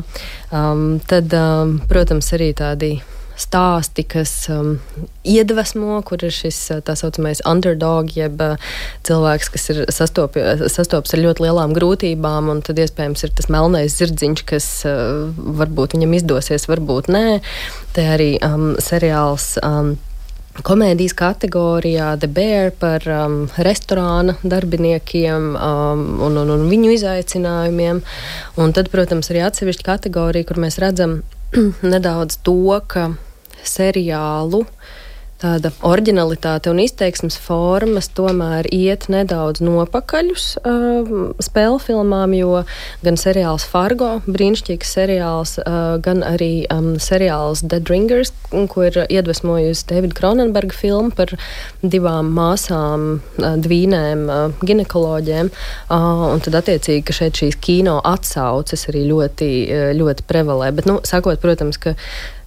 Um, 0.52 1.00
tad, 1.09 1.33
um, 1.33 1.78
protams, 1.88 2.28
arī 2.37 2.51
tādi 2.59 2.97
stāsti, 3.38 4.04
kas 4.09 4.30
um, 4.52 4.76
iedvesmo, 5.25 6.00
kur 6.06 6.23
ir 6.25 6.35
šis 6.35 6.59
uh, 6.75 6.82
tā 6.85 6.94
saucamais 6.99 7.42
underdog, 7.49 8.12
jeb 8.16 8.40
uh, 8.44 8.71
cilvēks, 9.09 9.50
kas 9.54 9.68
ir 9.73 9.82
sastopi, 9.92 10.44
sastopas 10.73 11.16
ar 11.16 11.23
ļoti 11.25 11.47
lielām 11.47 11.75
grūtībām, 11.76 12.52
un 12.52 12.62
tad 12.64 12.80
iespējams 12.82 13.26
ir 13.26 13.35
tas 13.38 13.50
melnais 13.52 13.99
zirdziņš, 13.99 14.47
kas 14.49 14.71
uh, 14.88 15.32
varbūt 15.62 15.97
viņam 15.97 16.16
izdosies, 16.21 16.68
varbūt 16.71 17.12
nē. 17.12 17.26
Te 17.97 18.09
arī 18.14 18.32
um, 18.44 18.73
seriāls. 18.82 19.54
Um, 19.64 19.94
komēdijas 20.52 21.14
kategorijā 21.16 22.11
The 22.21 22.28
Bear 22.28 22.75
par 22.76 23.06
um, 23.09 23.37
restorāna 23.64 24.35
darbiniekiem 24.44 25.54
um, 25.56 26.02
un, 26.21 26.37
un, 26.42 26.52
un 26.59 26.66
viņu 26.68 26.92
izaicinājumiem. 26.99 28.02
Un 28.61 28.75
tad, 28.76 28.92
protams, 28.92 29.32
arī 29.32 29.47
atsevišķa 29.47 29.88
kategorija, 29.94 30.44
kur 30.50 30.61
mēs 30.61 30.76
redzam 30.82 31.23
nedaudz 31.92 32.38
to, 32.40 32.80
ka 32.88 33.02
seriālu 33.61 34.62
tāda 35.42 35.72
originalitāte 35.87 36.70
un 36.70 36.80
izteiksmes 36.82 37.37
formas 37.40 38.08
tomēr 38.14 38.68
iet 38.72 39.08
nedaudz 39.12 39.62
nopakaļus 39.64 40.46
uh, 40.62 41.12
spēļu 41.42 41.80
filmām, 41.82 42.34
jo 42.37 42.62
gan 43.02 43.18
seriāls 43.20 43.66
Fargo, 43.68 44.14
brīnišķīgs 44.28 44.94
seriāls, 44.99 45.56
uh, 45.62 45.96
gan 46.04 46.22
arī 46.26 46.64
um, 46.72 46.94
seriāls 47.02 47.64
Dead 47.66 47.90
Ringers, 47.90 48.32
ko 48.72 48.87
ir 48.87 49.00
iedvesmojusi 49.08 49.88
Davida 49.90 50.18
Kronenberga 50.18 50.76
filma 50.76 51.14
par 51.16 51.34
divām 51.82 52.30
māsām, 52.37 53.08
uh, 53.42 53.56
dvīnēm, 53.62 54.26
uh, 54.28 54.66
ginekoloģiem. 54.66 55.50
Uh, 55.88 56.28
un 56.32 56.44
tad 56.44 56.61
attiecīgi, 56.62 57.06
ka 57.08 57.16
šeit 57.16 57.42
šīs 57.42 57.58
kino 57.62 57.99
atsauces 58.12 58.87
arī 58.92 59.06
ļoti, 59.11 59.50
uh, 59.66 59.90
ļoti 59.99 60.28
prevalē. 60.30 60.70
Bet, 60.76 60.88
nu, 60.90 61.00
sakot, 61.08 61.42
protams, 61.42 61.80
ka 61.82 61.96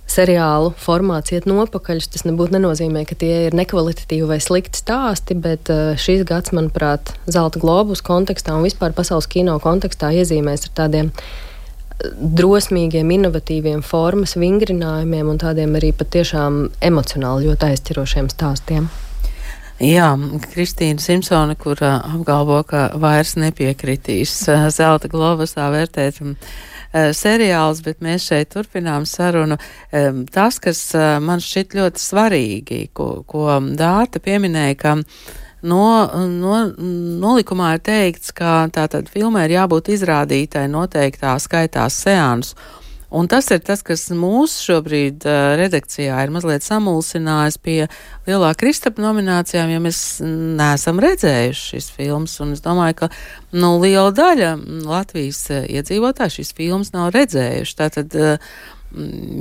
seriālu 0.10 0.74
formāts 0.80 1.34
iet 1.34 1.48
nopakaļ. 1.50 2.04
Tas 2.12 2.26
nebūtu 2.28 2.56
nenozīmē, 2.56 3.06
ka 3.10 3.18
tie 3.20 3.48
ir 3.48 3.58
nekvalitatīvi 3.58 4.30
vai 4.30 4.40
slikti 4.44 4.80
stāsti, 4.82 5.38
bet 5.42 5.72
uh, 5.74 5.96
šīs 6.00 6.26
gads, 6.28 6.54
manuprāt, 6.56 7.16
Zelta 7.32 7.62
globus 7.62 8.04
kontekstā 8.06 8.56
un 8.56 8.66
vispār 8.68 8.96
pasaules 8.96 9.28
kino 9.32 9.58
kontekstā 9.64 10.12
iezīmēs 10.16 10.68
ar 10.70 10.76
tādiem 10.84 11.10
uh, 11.12 11.26
drosmīgiem, 12.40 13.16
inovatīviem 13.18 13.82
formas 13.86 14.36
vingrinājumiem 14.40 15.32
un 15.32 15.42
tādiem 15.42 15.76
arī 15.80 15.92
patiešām 15.96 16.68
emocionāli 16.86 17.50
ļoti 17.50 17.72
aizķirošiem 17.72 18.30
stāstiem. 18.34 18.88
Jā, 19.84 20.14
Kristīna 20.54 21.04
Simpsone, 21.04 21.58
kur 21.60 21.82
uh, 21.84 21.98
apgalvo, 22.16 22.62
ka 22.68 22.88
vairs 23.02 23.36
nepiekritīs 23.42 24.38
zelta 24.72 25.10
globusā 25.12 25.68
vērtēt 25.74 26.22
seriāls, 27.16 27.82
bet 27.86 28.04
mēs 28.06 28.28
šeit 28.30 28.54
turpinām 28.54 29.08
sarunu. 29.10 29.58
Tas, 30.32 30.60
kas 30.64 30.82
uh, 30.96 31.18
man 31.24 31.44
šķiet 31.44 31.76
ļoti 31.76 32.02
svarīgi, 32.02 32.80
ko, 32.96 33.10
ko 33.28 33.60
Dārta 33.76 34.22
pieminēja, 34.24 34.78
ka 34.80 34.96
no, 35.66 35.84
no, 36.32 36.62
nolikumā 37.26 37.76
ir 37.76 37.84
teikts, 37.86 38.32
ka 38.36 38.66
tātad 38.74 39.10
filmai 39.12 39.48
ir 39.48 39.58
jābūt 39.60 39.92
izrādītai 39.98 40.68
noteiktā 40.72 41.36
skaitā 41.42 41.88
seansu. 41.92 42.58
Un 43.16 43.30
tas 43.32 43.48
ir 43.54 43.62
tas, 43.64 43.80
kas 43.86 44.10
mūsu 44.12 44.66
šobrīd 44.70 45.24
uh, 45.24 45.54
redakcijā 45.60 46.18
ir 46.26 46.34
mazliet 46.36 46.66
samulsinājis 46.66 47.58
pie 47.64 47.78
lielā 48.28 48.52
Kristapa 48.60 49.04
nominācijām, 49.04 49.72
jo 49.72 49.82
mēs 49.86 50.00
neesam 50.26 51.00
redzējuši 51.04 51.70
šīs 51.72 51.90
filmas. 51.96 52.36
Un 52.44 52.52
es 52.58 52.64
domāju, 52.66 52.98
ka 53.06 53.12
nu, 53.56 53.78
liela 53.80 54.12
daļa 54.16 54.52
Latvijas 54.84 55.46
iedzīvotāju 55.64 56.40
šīs 56.42 56.52
filmas 56.58 56.92
nav 56.96 57.14
redzējuši. 57.16 57.78
Tātad, 57.80 58.20
uh, 58.20 58.56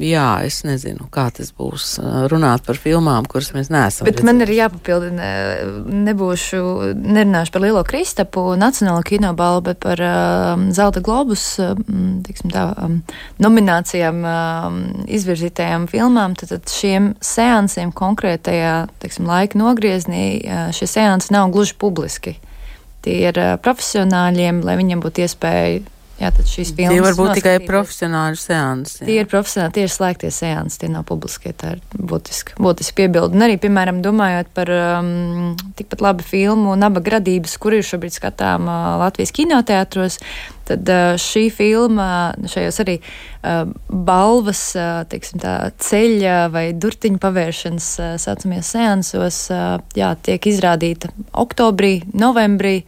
jā, 0.04 0.28
es 0.46 0.61
nezinu, 0.66 1.06
kā 1.12 1.26
tas 1.34 1.50
būs 1.54 1.96
runāt 2.30 2.64
par 2.66 2.78
filmām, 2.80 3.26
kuras 3.30 3.52
mēs 3.54 3.70
neesam. 3.73 4.06
Bet 4.06 4.18
redzējuši. 4.18 4.26
man 4.26 4.44
ir 4.44 4.52
jāpapildina, 4.56 5.28
nebūšu, 6.08 6.61
nerunāšu 6.99 7.54
par 7.54 7.64
Lielo 7.64 7.84
Kristapu, 7.87 8.44
Nacionālo 8.58 9.04
kinobalvu, 9.06 9.64
bet 9.70 9.80
par 9.84 10.02
uh, 10.02 10.64
Zelta 10.75 11.02
globus, 11.04 11.46
uh, 11.62 11.75
tiksim 12.26 12.52
tā, 12.54 12.66
um, 12.84 12.99
nominācijām 13.42 14.20
uh, 14.26 14.80
izvirzītajām 15.06 15.88
filmām, 15.92 16.37
tad, 16.40 16.54
tad 16.56 16.75
šiem 16.75 17.12
seansiem 17.25 17.94
konkrētajā, 17.94 18.76
tiksim, 19.04 19.28
laika 19.30 19.61
nogrieznī 19.61 20.26
uh, 20.42 20.68
šie 20.75 20.90
seansi 20.90 21.34
nav 21.34 21.52
gluži 21.54 21.78
publiski. 21.78 22.38
Tie 23.04 23.20
ir 23.28 23.38
uh, 23.38 23.56
profesionāļiem, 23.62 24.64
lai 24.66 24.78
viņiem 24.80 25.04
būtu 25.04 25.26
iespēja 25.26 25.82
Jā, 26.14 26.28
tad 26.30 26.47
šīs 26.47 26.71
filmas. 26.76 26.94
Tie 26.94 27.02
var 27.02 27.16
būt 27.18 27.33
tikai 27.40 27.54
profesionāli 27.66 28.38
seansi. 28.38 29.00
Tie 29.02 29.16
ir 29.18 29.26
profesionāli, 29.30 29.75
tie 29.75 29.87
ir 29.88 29.90
slēgtie 29.90 30.30
seansi, 30.30 30.78
tie 30.85 30.90
nav 30.92 31.02
publiskie. 31.09 31.50
Tā 31.59 31.73
ir 31.75 31.80
būtiski, 31.99 32.54
būtiski 32.62 32.94
piebildi. 33.00 33.35
Un 33.35 33.47
arī, 33.49 33.56
piemēram, 33.59 33.99
domājot 34.04 34.52
par 34.54 34.71
um, 34.71 35.56
tikpat 35.75 36.04
labu 36.04 36.26
filmu 36.26 36.76
Nabaga 36.78 37.16
radības, 37.16 37.56
kur 37.59 37.75
ir 37.75 37.87
šobrīd 37.87 38.14
skatām 38.14 38.68
uh, 38.71 38.92
Latvijas 39.02 39.35
kinoteātros, 39.35 40.21
tad 40.71 40.87
uh, 40.94 41.16
šī 41.18 41.49
filma 41.54 42.06
šajos 42.52 42.78
arī 42.85 42.97
uh, 43.00 43.64
balvas, 43.90 44.62
uh, 44.78 45.02
teiksim 45.11 45.42
tā, 45.42 45.56
ceļa 45.83 46.38
vai 46.54 46.68
durtiņu 46.78 47.18
pavēršanas 47.26 47.90
uh, 47.99 48.14
saucamies 48.23 48.71
seansos, 48.76 49.42
uh, 49.50 49.83
jā, 49.99 50.14
tiek 50.23 50.47
izrādīta 50.54 51.11
oktobrī, 51.42 51.97
novembrī 52.14 52.78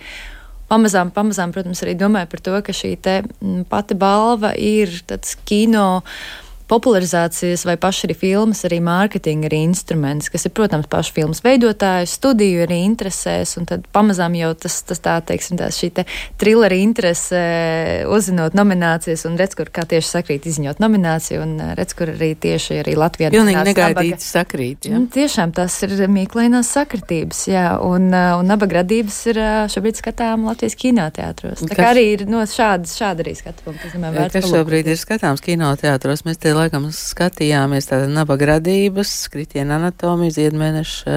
pamazām, 0.70 1.12
pamazām, 1.14 1.52
protams, 1.54 1.82
arī 1.84 1.96
domāju 1.98 2.30
par 2.32 2.42
to, 2.48 2.56
ka 2.66 2.74
šī 2.74 2.94
pati 3.70 3.98
balva 3.98 4.52
ir 4.58 4.92
tāds 5.06 5.36
kino 5.48 6.02
popularizācijas 6.70 7.64
vai 7.66 7.76
paši 7.80 8.08
arī 8.08 8.16
filmas, 8.18 8.64
arī 8.66 8.80
mārketinga 8.84 9.46
arī 9.50 9.62
instruments, 9.68 10.30
kas 10.32 10.48
ir, 10.48 10.52
protams, 10.56 10.88
pašu 10.90 11.14
filmas 11.14 11.42
veidotāju 11.44 12.08
studiju 12.10 12.64
arī 12.66 12.80
interesēs, 12.88 13.54
un 13.60 13.68
tad 13.70 13.86
pamazām 13.94 14.34
jau 14.38 14.50
tas, 14.58 14.80
tas 14.88 15.02
tā, 15.02 15.16
teiksim, 15.26 15.60
tā 15.60 15.70
šī 15.74 15.92
te 16.00 16.06
trilleri 16.40 16.80
interese 16.82 17.42
uzzinot 18.10 18.56
nominācijas, 18.58 19.26
un 19.28 19.38
redz, 19.38 19.54
kur 19.58 19.70
kā 19.70 19.86
tieši 19.88 20.10
sakrīt 20.16 20.48
izņot 20.50 20.82
nomināciju, 20.82 21.42
un 21.44 21.54
eh, 21.62 21.74
redz, 21.78 21.94
kur 21.98 22.10
arī 22.14 22.32
tieši 22.46 22.80
arī 22.82 22.96
Latvijā. 22.98 23.30
Pilnīgi 23.34 23.64
negaidīti 23.70 24.26
sakrīt, 24.26 24.90
jā. 24.90 24.98
Un, 24.98 25.06
tiešām 25.12 25.54
tas 25.56 25.76
ir 25.86 25.94
mīklainās 26.10 26.72
sakritības, 26.74 27.44
jā, 27.52 27.66
un, 27.86 28.10
eh, 28.10 28.32
un 28.40 28.50
nabagradības 28.50 29.20
ir 29.30 29.42
eh, 29.42 29.54
šobrīd 29.72 30.02
skatām 30.02 30.48
Latvijas 30.50 30.78
kinoteātros. 30.82 31.62
Tā 31.70 31.78
kā 31.78 31.92
arī 31.94 32.06
ir 32.16 32.26
no 32.30 32.42
šādas, 32.50 32.98
šāda 32.98 33.22
arī 33.26 33.36
skatu 33.38 33.68
punkta. 33.68 33.94
Kas 34.34 34.50
šobrīd 34.50 34.90
ir 34.90 34.98
skatāms 35.00 35.44
kinoteātros, 35.44 36.26
mēs 36.26 36.42
te 36.42 36.55
laikam 36.56 36.88
skatījāmies 36.94 37.90
tāda 37.90 38.08
nabaga 38.10 38.52
radības, 38.54 39.12
kritiena 39.32 39.78
anatomija, 39.80 40.34
ziedmeneša. 40.38 41.16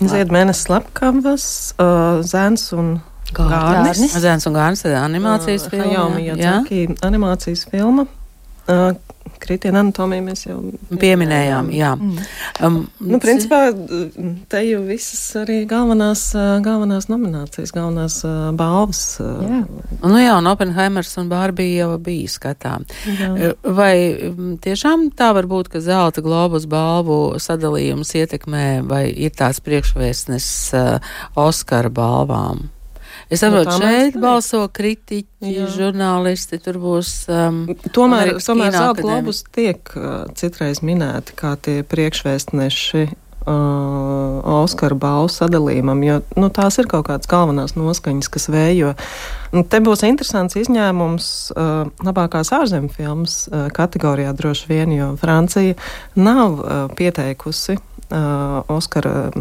Ziedmeneša 0.00 0.60
slepkavas, 0.62 1.48
uh, 1.76 2.22
zēns 2.26 2.70
un 2.76 2.96
gārnis. 3.36 4.04
Zēns 4.16 4.48
un 4.48 4.56
gārnis, 4.56 4.84
tad 4.86 4.96
animācijas 5.00 5.66
uh, 5.68 5.74
filma. 5.74 6.20
Jā, 6.22 6.36
jā, 6.38 6.54
jā. 6.70 6.96
animācijas 7.06 7.66
filma. 7.70 8.06
Uh, 8.66 8.90
kritiena 9.42 9.82
anatomiju 9.84 10.24
mēs 10.26 10.44
jau 10.46 10.58
pieminējām. 11.00 11.70
Jā. 11.74 11.92
Mm. 11.96 12.26
Um, 12.66 12.78
nu, 13.00 13.20
principā 13.22 13.60
te 14.50 14.62
jau 14.66 14.82
visas 14.86 15.22
arī 15.40 15.60
galvenās, 15.68 16.28
galvenās 16.64 17.08
nominācijas, 17.12 17.74
galvenās 17.76 18.20
uh, 18.26 18.50
balvas. 18.56 19.02
Jā. 19.20 19.62
Nu 20.04 20.20
jā, 20.20 20.36
un 20.36 20.50
Oppenheimers 20.50 21.16
un 21.20 21.30
Bārbija 21.32 21.86
jau 21.86 21.98
bija 22.02 22.30
skatām. 22.36 22.86
Jā. 23.06 23.52
Vai 23.76 23.94
tiešām 24.64 25.10
tā 25.16 25.32
var 25.36 25.48
būt, 25.50 25.72
ka 25.72 25.82
zelta 25.84 26.24
globus 26.24 26.68
balvu 26.70 27.36
sadalījums 27.42 28.14
ietekmē 28.18 28.66
vai 28.86 29.04
ir 29.10 29.34
tāds 29.36 29.62
priekšvēstnes 29.64 30.48
uh, 30.76 31.12
Oskara 31.46 31.92
balvām? 31.92 32.66
Es 33.26 33.40
saprotu, 33.42 33.72
nu, 33.74 33.78
šeit 33.82 34.16
balso 34.22 34.60
kritiķi, 34.70 35.50
jā. 35.50 35.66
žurnālisti, 35.74 36.60
tur 36.62 36.78
būs. 36.78 37.12
Um, 37.26 37.64
tomēr 37.90 38.36
tomēr 38.38 38.70
zelta 38.76 39.02
globus 39.02 39.42
tiek 39.50 39.82
uh, 39.98 40.28
citreiz 40.38 40.78
minēti 40.86 41.34
kā 41.34 41.56
tie 41.58 41.80
priekšvēstneši 41.90 43.02
uh, 43.46 44.62
Oskara 44.62 44.94
balvu 44.94 45.32
sadalījumam, 45.34 46.04
jo 46.06 46.20
nu, 46.38 46.52
tās 46.54 46.78
ir 46.78 46.86
kaut 46.90 47.08
kādas 47.10 47.26
galvenās 47.30 47.74
noskaņas, 47.74 48.30
kas 48.30 48.46
vējo. 48.52 48.94
Un 49.50 49.66
te 49.66 49.82
būs 49.82 50.06
interesants 50.06 50.58
izņēmums 50.62 51.28
uh, 51.50 51.90
labākās 52.06 52.54
ārzemju 52.54 52.94
filmas 52.94 53.38
uh, 53.50 53.66
kategorijā 53.74 54.38
droši 54.38 54.70
vien, 54.70 54.94
jo 54.94 55.12
Francija 55.18 55.74
nav 56.14 56.60
uh, 56.60 56.74
pieteikusi 56.94 57.74
uh, 57.74 58.62
Oskara, 58.70 59.32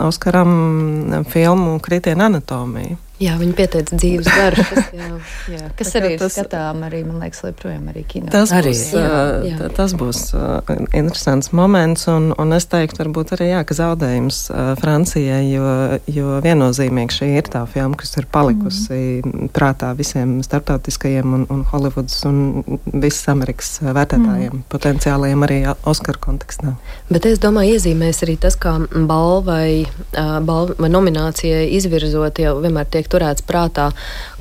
Oskaram 0.00 1.24
filmu 1.28 1.76
Kritiena 1.84 2.32
anatomiju. 2.32 3.03
Jā, 3.22 3.36
viņi 3.38 3.52
pieteica 3.54 3.94
dzīves 3.94 4.26
garšas. 4.26 4.88
Jā, 4.90 5.08
jā. 5.52 5.68
Kas 5.78 5.92
arī 6.00 6.14
ir 6.16 6.18
tas, 6.18 6.34
skatām, 6.34 6.80
arī, 6.82 7.04
man 7.06 7.20
liekas, 7.22 7.44
joprojām 7.46 7.84
arī 7.92 8.02
kino. 8.10 8.26
Tas 8.32 8.50
arī, 8.54 8.72
būs, 8.74 8.88
jā, 8.90 9.20
jā. 9.46 9.68
Tas 9.76 9.94
būs 9.94 10.22
uh, 10.34 10.72
interesants 10.90 11.52
moments, 11.54 12.08
un, 12.10 12.32
un 12.42 12.56
es 12.56 12.66
teiktu, 12.70 12.98
varbūt 13.04 13.36
arī 13.36 13.52
jā, 13.52 13.60
ka 13.68 13.76
zaudējums 13.78 14.40
uh, 14.50 14.72
Francijai, 14.80 15.44
jo, 15.46 15.68
jo 16.10 16.40
viennozīmīgi 16.42 17.18
šī 17.20 17.28
ir 17.38 17.50
tā 17.54 17.62
filma, 17.70 17.94
kas 18.00 18.16
ir 18.18 18.26
palikusi 18.34 18.98
mm. 19.22 19.52
prātā 19.54 19.92
visiem 19.94 20.40
starptautiskajiem 20.42 21.38
un, 21.38 21.46
un 21.54 21.62
Hollywoods 21.70 22.18
un 22.26 22.42
visas 22.90 23.30
Amerikas 23.30 23.76
vērtētājiem, 23.78 24.58
mm. 24.58 24.66
potenciālajiem 24.74 25.46
arī 25.46 25.60
Oskar 25.86 26.18
kontekstā. 26.18 26.74
Bet 27.14 27.30
es 27.30 27.38
domāju, 27.38 27.78
iezīmēs 27.78 28.24
arī 28.26 28.36
tas, 28.42 28.58
kā 28.58 28.74
balvai, 28.90 29.86
uh, 29.86 30.36
balvai 30.42 30.80
vai 30.82 30.92
nominācijai 30.98 31.64
izvirzot 31.78 32.42
jau 32.42 32.58
vienmēr 32.58 32.90
tiek 32.90 33.03
tiek 33.04 33.12
turēts 33.12 33.44
prātā 33.44 33.92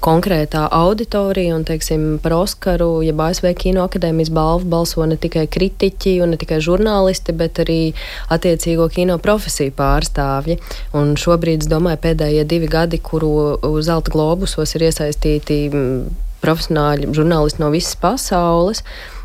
konkrētā 0.04 0.68
auditorija, 0.72 1.56
un, 1.56 1.64
teiksim, 1.64 2.20
par 2.24 2.34
Oskaru, 2.34 3.04
ja 3.04 3.14
ASV 3.14 3.54
Kino 3.56 3.84
akadēmijas 3.88 4.32
balvu 4.32 4.68
balso 4.70 5.06
ne 5.06 5.18
tikai 5.18 5.48
kritiķi 5.48 6.22
un 6.24 6.34
ne 6.34 6.38
tikai 6.38 6.60
žurnālisti, 6.64 7.34
bet 7.34 7.60
arī 7.60 7.94
attiecīgo 8.30 8.90
kino 8.90 9.18
profesiju 9.18 9.72
pārstāvji. 9.76 10.60
Un 10.94 11.16
šobrīd, 11.16 11.64
es 11.64 11.72
domāju, 11.72 12.02
pēdējie 12.04 12.44
divi 12.46 12.68
gadi, 12.68 13.00
kuru 13.00 13.60
zelta 13.82 14.12
globusos 14.12 14.76
ir 14.76 14.90
iesaistīti 14.90 15.64
profesionāļi, 16.44 17.14
žurnālisti 17.16 17.64
no 17.64 17.72
visas 17.72 17.96
pasaules 17.96 18.84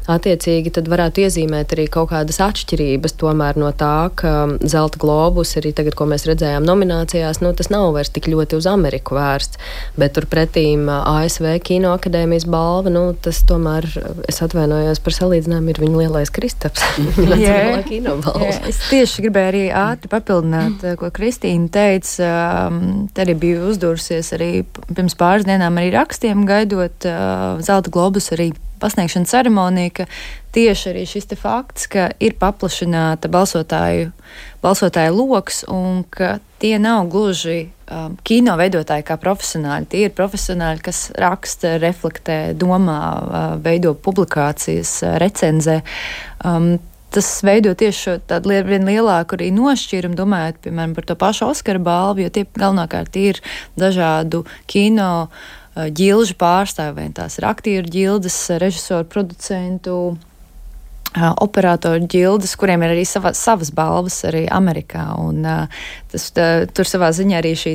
attiecīgi 0.08 0.72
tad 0.78 0.88
varētu 0.90 1.24
iezīmēt 1.26 1.74
arī 1.76 1.86
kaut 1.92 2.10
kādas 2.12 2.40
atšķirības 2.42 3.16
tomēr 3.20 3.58
no 3.60 3.70
tā, 3.76 4.08
ka 4.18 4.32
zelta 4.64 5.00
globus 5.00 5.54
arī 5.60 5.74
tagad, 5.76 5.96
ko 5.98 6.08
mēs 6.08 6.26
redzējām 6.28 6.64
nominācijās, 6.66 7.42
nu, 7.44 7.52
tas 7.56 7.70
nav 7.72 7.90
vairs 7.96 8.12
tik 8.14 8.30
ļoti 8.32 8.58
uz 8.58 8.68
Ameriku 8.70 9.18
vērsts, 9.18 9.60
bet 10.00 10.16
turpretīm 10.16 10.88
ASV 10.88 11.50
Kino 11.64 11.92
akadēmijas 11.96 12.48
balva, 12.48 12.92
nu, 12.92 13.04
tas 13.24 13.42
tomēr, 13.48 13.88
es 14.30 14.40
atvainojos 14.44 15.02
par 15.04 15.16
salīdzinājumu, 15.18 15.74
ir 15.74 15.82
viņa 15.84 16.02
lielais 16.02 16.32
Kristaps. 16.34 16.84
jā, 17.44 17.58
jā, 17.84 18.54
es 18.70 18.80
tieši 18.88 19.26
gribēju 19.26 19.52
arī 19.52 19.64
ātri 19.82 20.12
papildināt, 20.12 20.86
ko 21.00 21.12
Kristīna 21.14 21.68
teica, 21.72 22.32
te 23.14 23.24
arī 23.24 23.36
bija 23.38 23.66
uzdursies 23.68 24.32
arī 24.36 24.50
pirms 24.88 25.16
pāris 25.18 25.46
dienām 25.48 25.76
arī 25.80 25.92
rakstiem 25.94 26.46
gaidot 26.48 27.08
uh, 27.08 27.60
zelta 27.64 27.92
globus 27.92 28.32
arī 28.36 28.50
pasniegšanas 28.80 29.32
ceremonija, 29.32 29.94
ka 30.00 30.06
tieši 30.56 30.90
arī 30.92 31.06
šis 31.08 31.28
fakts, 31.38 31.86
ka 31.90 32.10
ir 32.20 32.36
paplašināta 32.40 33.30
balsotāju, 33.32 34.12
balsotāju 34.62 35.16
lokus 35.16 35.64
un 35.68 36.04
ka 36.10 36.38
tie 36.58 36.78
nav 36.82 37.06
gluži 37.12 37.68
um, 37.90 38.16
kino 38.26 38.56
veidotāji 38.58 39.06
kā 39.06 39.18
profesionāļi. 39.20 39.90
Tie 39.92 40.04
ir 40.08 40.14
profesionāļi, 40.16 40.84
kas 40.88 41.02
raksta, 41.18 41.76
reflektē, 41.82 42.38
domā, 42.58 43.00
uh, 43.00 43.48
veido 43.62 43.94
publikācijas, 43.94 44.94
uh, 45.04 45.18
recenzē. 45.22 45.80
Um, 46.44 46.76
tas 47.10 47.28
veido 47.44 47.72
tieši 47.78 48.00
šo 48.04 48.16
tādu 48.28 48.58
vien 48.68 48.84
lielāku 48.88 49.38
arī 49.38 49.48
nošķīrumu, 49.56 50.18
domājot, 50.18 50.60
piemēram, 50.64 50.96
par 50.96 51.08
to 51.08 51.16
pašu 51.18 51.48
Oskara 51.48 51.80
balvu, 51.80 52.26
jo 52.26 52.32
tie 52.32 52.44
galvenokārt 52.58 53.16
ir 53.20 53.40
dažādu 53.80 54.44
kino 54.68 55.28
ģilžu 55.86 56.38
pārstāvi, 56.40 56.96
vai 56.98 57.10
tās 57.14 57.38
ir 57.38 57.48
aktieru 57.48 57.92
ģildes, 57.92 58.40
režisoru, 58.62 59.06
producentu, 59.10 59.98
operatoru 61.16 62.06
ģildes, 62.10 62.52
kuriem 62.60 62.82
ir 62.84 62.92
arī 62.92 63.04
sava, 63.08 63.32
savas 63.34 63.70
balvas 63.74 64.18
arī 64.28 64.44
Amerikā. 64.52 65.04
Un, 65.18 65.40
tas, 66.12 66.26
tā, 66.36 66.66
tur 66.74 66.88
savā 66.88 67.08
ziņā 67.16 67.38
arī 67.40 67.54
šī 67.56 67.74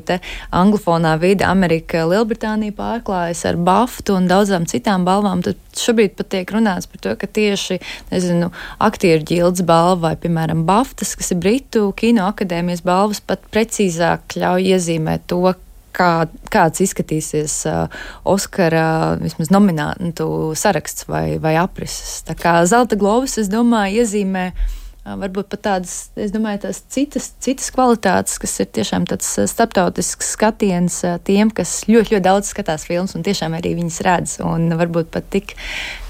anglofonā 0.54 1.16
vide 1.22 1.46
Amerika, 1.48 2.06
Lielbritānija 2.10 2.76
pārklājas 2.78 3.44
ar 3.50 3.58
BAFTU 3.58 4.18
un 4.20 4.30
daudzām 4.30 4.68
citām 4.70 5.06
balvām. 5.06 5.42
Tad 5.46 5.58
šobrīd 5.78 6.16
pat 6.20 6.30
tiek 6.36 6.54
runāts 6.54 6.88
par 6.88 7.02
to, 7.02 7.16
ka 7.18 7.28
tieši, 7.28 7.80
nezinu, 8.14 8.52
aktieru 8.80 9.26
ģildes 9.26 9.66
balva 9.66 10.10
vai, 10.10 10.16
piemēram, 10.22 10.66
BAFTAS, 10.70 11.16
kas 11.20 11.34
ir 11.34 11.42
Britu 11.44 11.90
kino 11.98 12.30
akadēmijas 12.30 12.86
balvas, 12.86 13.24
pat 13.26 13.44
precīzāk 13.54 14.38
ļauj 14.38 14.74
iezīmēt 14.76 15.26
to, 15.32 15.56
kā, 15.96 16.12
kāds 16.54 16.84
izskatīsies 16.84 17.58
uh, 17.70 18.06
Oskara 18.30 19.16
vismaz 19.22 19.52
nominātu 19.54 20.28
saraksts 20.60 21.08
vai, 21.10 21.40
vai 21.42 21.56
aprises. 21.62 22.22
Tā 22.28 22.36
kā 22.40 22.60
Zelta 22.70 22.98
globus, 23.00 23.38
es 23.42 23.52
domāju, 23.52 24.04
iezīmē 24.04 24.48
uh, 24.52 25.16
varbūt 25.24 25.52
pat 25.54 25.64
tādas, 25.70 25.96
es 26.20 26.34
domāju, 26.34 26.64
tās 26.66 26.84
citas, 26.94 27.32
citas 27.44 27.72
kvalitātes, 27.76 28.40
kas 28.42 28.58
ir 28.64 28.70
tiešām 28.80 29.08
tāds 29.12 29.32
starptautisks 29.52 30.34
skatiens 30.38 31.00
tiem, 31.28 31.54
kas 31.54 31.82
ļoti, 31.90 32.16
ļoti 32.16 32.26
daudz 32.28 32.52
skatās 32.54 32.88
filmas 32.90 33.16
un 33.18 33.26
tiešām 33.26 33.56
arī 33.60 33.76
viņas 33.80 34.04
redz 34.08 34.38
un 34.44 34.72
varbūt 34.80 35.14
pat 35.14 35.32
tik, 35.34 35.58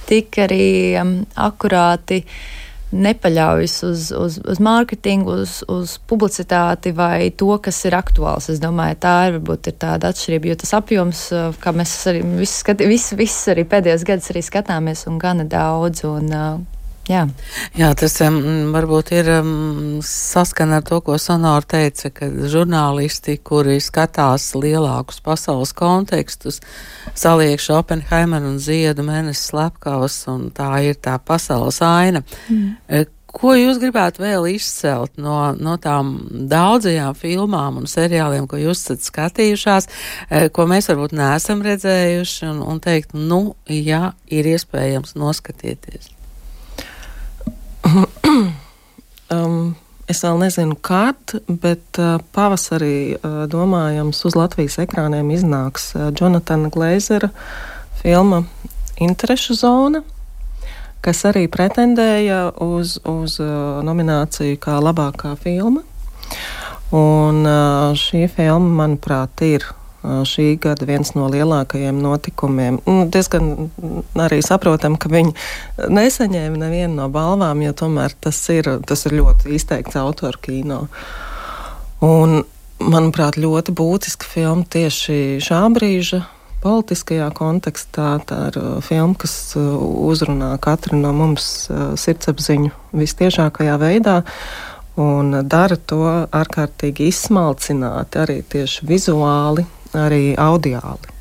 tik 0.09 0.43
arī 0.47 0.73
um, 1.01 1.17
akurāti. 1.49 2.23
Uh, 2.23 2.59
nepaļaujas 2.93 3.77
uz, 3.87 4.09
uz, 4.17 4.37
uz 4.53 4.61
mārketingu, 4.63 5.39
uz, 5.43 5.59
uz 5.71 5.97
publicitāti 6.09 6.93
vai 6.95 7.31
to, 7.37 7.51
kas 7.63 7.81
ir 7.89 7.97
aktuāls. 7.97 8.49
Es 8.53 8.61
domāju, 8.63 8.99
tā 9.03 9.15
ir 9.29 9.37
varbūt 9.39 9.71
ir 9.71 9.79
tāda 9.81 10.13
atšķirība, 10.13 10.51
jo 10.51 10.59
tas 10.63 10.75
apjoms, 10.77 11.25
kā 11.63 11.73
mēs 11.75 11.95
arī 12.11 12.23
visus, 12.37 12.61
skati, 12.63 12.87
visus, 12.89 13.17
visus 13.19 13.51
arī 13.53 13.65
pēdējos 13.69 14.07
gadus 14.07 14.31
arī 14.33 14.45
skatāmies, 14.45 15.07
un 15.09 15.19
gana 15.21 15.47
daudz. 15.49 16.05
Un, 16.07 16.31
Jā. 17.09 17.25
Jā, 17.75 17.89
tas 17.99 18.13
um, 18.23 18.37
varbūt 18.71 19.09
ir 19.11 19.27
um, 19.41 19.97
saskana 20.07 20.77
ar 20.79 20.85
to, 20.87 21.01
ko 21.03 21.17
Sonora 21.19 21.65
teica, 21.67 22.07
ka 22.15 22.29
žurnālisti, 22.31 23.35
kuri 23.43 23.75
skatās 23.83 24.53
lielākus 24.55 25.19
pasaules 25.23 25.73
kontekstus, 25.75 26.61
saliek 27.11 27.59
Oppenheimeru 27.75 28.53
un 28.53 28.61
Ziedu 28.63 29.03
mēnesi 29.03 29.49
slepkavas, 29.49 30.21
un 30.31 30.47
tā 30.55 30.69
ir 30.87 30.95
tā 30.95 31.17
pasaules 31.19 31.81
aina. 31.83 32.23
Mm. 32.47 32.71
E, 32.87 33.03
ko 33.33 33.51
jūs 33.57 33.81
gribētu 33.83 34.23
vēl 34.23 34.47
izcelt 34.53 35.19
no, 35.19 35.35
no 35.59 35.75
tām 35.83 36.15
daudzajām 36.47 37.19
filmām 37.19 37.83
un 37.83 37.89
seriāliem, 37.89 38.47
ko 38.47 38.61
jūs 38.61 38.85
esat 38.85 39.03
skatījušās, 39.09 39.91
e, 40.29 40.47
ko 40.55 40.69
mēs 40.71 40.87
varbūt 40.93 41.19
neesam 41.19 41.67
redzējuši, 41.67 42.47
un, 42.53 42.63
un 42.63 42.83
teikt, 42.83 43.11
nu, 43.11 43.57
ja 43.67 44.13
ir 44.31 44.53
iespējams 44.55 45.17
noskatieties? 45.19 46.13
Um, 48.33 49.75
es 50.09 50.23
vēl 50.23 50.39
nezinu, 50.41 50.77
kad, 50.83 51.35
bet 51.47 51.99
uh, 52.01 52.17
pavasarī 52.35 53.15
uh, 53.15 53.43
domājams 53.51 54.23
uz 54.27 54.37
Latvijas 54.37 54.79
ekrāniem 54.83 55.31
iznāks 55.35 55.91
uh, 55.95 56.09
Jonatana 56.11 56.71
Glazera 56.73 57.31
filma 58.01 58.43
Interešu 59.01 59.55
zona, 59.57 60.03
kas 61.03 61.23
arī 61.27 61.47
pretendēja 61.51 62.51
uz, 62.63 62.99
uz 63.09 63.39
uh, 63.41 63.81
nomināciju 63.85 64.59
kā 64.61 64.77
labākā 64.83 65.33
filma. 65.41 65.81
Un 66.93 67.41
uh, 67.41 67.95
šī 67.97 68.27
filma, 68.29 68.69
manuprāt, 68.83 69.41
ir 69.47 69.65
šī 70.03 70.47
gada 70.61 70.87
viens 70.87 71.13
no 71.15 71.29
lielākajiem 71.31 71.99
notikumiem. 72.03 72.79
Nu, 72.85 73.05
diezgan 73.11 73.69
arī 74.19 74.41
saprotam, 74.45 74.97
ka 74.99 75.11
viņi 75.13 75.33
nesaņēma 75.89 76.59
nevienu 76.65 76.97
no 76.99 77.09
balvām, 77.13 77.63
jo 77.63 77.73
tomēr 77.83 78.15
tas 78.23 78.39
ir, 78.53 78.69
tas 78.87 79.05
ir 79.07 79.17
ļoti 79.21 79.55
izteikts 79.57 79.99
autoru 79.99 80.41
kino. 80.43 80.83
Un, 82.03 82.43
manuprāt, 82.83 83.39
ļoti 83.39 83.75
būtiska 83.75 84.27
filma 84.27 84.67
tieši 84.67 85.39
šā 85.43 85.63
brīža 85.73 86.23
politiskajā 86.63 87.29
kontekstā. 87.35 88.17
Tā 88.27 88.39
ir 88.51 88.59
filma, 88.85 89.15
kas 89.19 89.55
uzrunā 89.57 90.53
katru 90.63 90.99
no 90.99 91.13
mums 91.15 91.67
sirdsapziņu 91.99 92.71
vistiešākajā 92.95 93.79
veidā. 93.81 94.21
Un 94.99 95.33
dara 95.49 95.75
to 95.89 96.03
ārkārtīgi 96.29 97.07
izsmalcināti, 97.09 98.19
arī 98.21 98.35
tieši 98.45 98.85
vizuāli, 98.85 99.65
arī 99.97 100.33
audiāli. 100.39 101.13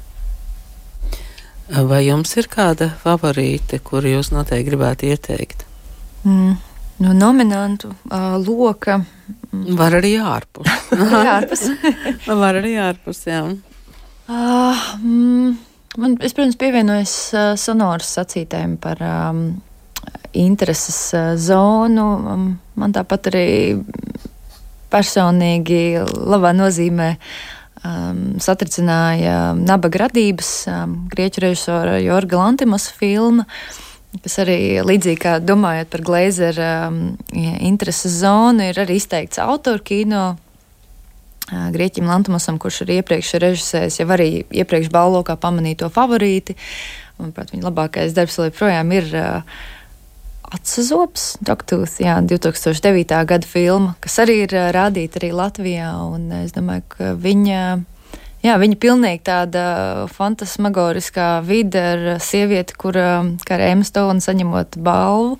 Vai 1.73 2.03
jums 2.05 2.35
ir 2.37 2.51
kāda 2.53 2.91
favorīte, 3.01 3.79
kuru 3.81 4.11
jūs 4.19 4.33
noteikti 4.35 4.69
gribētu 4.69 5.09
ieteikt? 5.09 5.65
Mm. 6.27 6.59
No 7.03 7.13
nominantu 7.17 7.89
uh, 8.11 8.37
loka. 8.43 8.99
Mm. 9.51 9.77
Var 9.79 9.97
arī 10.03 10.13
ārpus. 10.21 10.69
ārpus. 11.37 11.65
Var 12.43 12.61
arī 12.61 12.75
ārpus, 12.83 13.23
jā. 13.27 13.41
Uh, 14.29 14.83
mm, 15.01 15.57
man, 15.97 16.19
es, 16.21 16.37
protams, 16.37 16.59
pievienojos 16.61 17.15
uh, 17.33 17.49
sonoras 17.59 18.13
sacītēm 18.19 18.77
par 18.83 19.01
um, 19.07 19.43
intereses 20.37 21.01
uh, 21.17 21.33
zonu. 21.41 22.07
Um, 22.35 22.47
man 22.77 22.95
tāpat 22.95 23.33
arī 23.33 23.49
personīgi 24.93 25.83
labā 26.05 26.53
nozīmē 26.55 27.11
uh, 27.17 27.52
um, 27.85 28.21
satricināja 28.43 29.53
nabaga 29.59 30.07
radības 30.07 30.53
um, 30.71 30.99
grieķu 31.13 31.47
režisora 31.47 31.99
Jorga 32.03 32.41
Lantimas 32.41 32.91
filma 32.97 33.47
kas 34.21 34.39
arī 34.43 34.83
līdzīgi 34.85 35.21
kā 35.23 35.37
domājot 35.41 35.89
par 35.93 36.03
Glazera 36.05 36.73
um, 36.91 37.15
intereses 37.33 38.19
zonu, 38.21 38.67
ir 38.69 38.81
arī 38.83 38.99
izteikts 39.01 39.41
autoru 39.41 39.81
kino. 39.85 40.25
Uh, 41.49 41.69
Grieķim 41.73 42.09
Lantamasam, 42.09 42.59
kurš 42.61 42.83
arī 42.85 43.01
iepriekš 43.01 43.35
ir 43.37 43.47
režisējis, 43.49 44.01
jau 44.03 44.09
arī 44.15 44.29
iepriekš 44.53 44.93
balvokā 44.93 45.37
pamanīto 45.41 45.89
favorīti. 45.93 46.57
Manuprāt, 47.19 47.55
viņa 47.55 47.67
labākais 47.69 48.15
darbs 48.17 48.39
joprojām 48.41 48.93
ir 48.97 49.09
uh, 49.17 49.65
Atsazobs, 50.53 51.39
Doktūs, 51.41 51.97
jā, 52.03 52.19
2009. 52.29 53.17
gada 53.29 53.49
filma, 53.49 53.95
kas 54.05 54.19
arī 54.21 54.43
ir 54.45 54.53
rādīta 54.75 55.17
arī 55.21 55.31
Latvijā, 55.33 55.95
un 56.13 56.27
es 56.43 56.53
domāju, 56.53 56.85
ka 56.93 57.13
viņa, 57.17 57.61
jā, 58.45 58.57
viņa 58.61 58.79
pilnīgi 58.83 59.23
tāda 59.31 59.65
fantasmagoriskā 60.13 61.31
vide 61.47 61.85
ar 61.95 62.05
sievieti, 62.21 62.77
kura, 62.77 63.23
kā 63.49 63.57
arī 63.57 63.71
Emma 63.73 63.89
Stone 63.89 64.21
saņemot 64.21 64.77
balvu, 64.85 65.39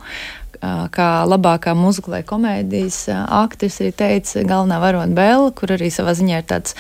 kā 0.95 1.11
labākā 1.27 1.75
muzikla 1.75 2.21
vai 2.21 2.25
komēdijas 2.27 3.05
aktrise, 3.27 3.87
arī 3.87 3.95
teica 3.99 4.45
galvenā 4.47 4.79
varona 4.83 5.17
Bela, 5.17 5.51
kur 5.57 5.75
arī 5.75 5.91
savā 5.91 6.15
ziņā 6.19 6.43
ir 6.43 6.49
tāds 6.51 6.77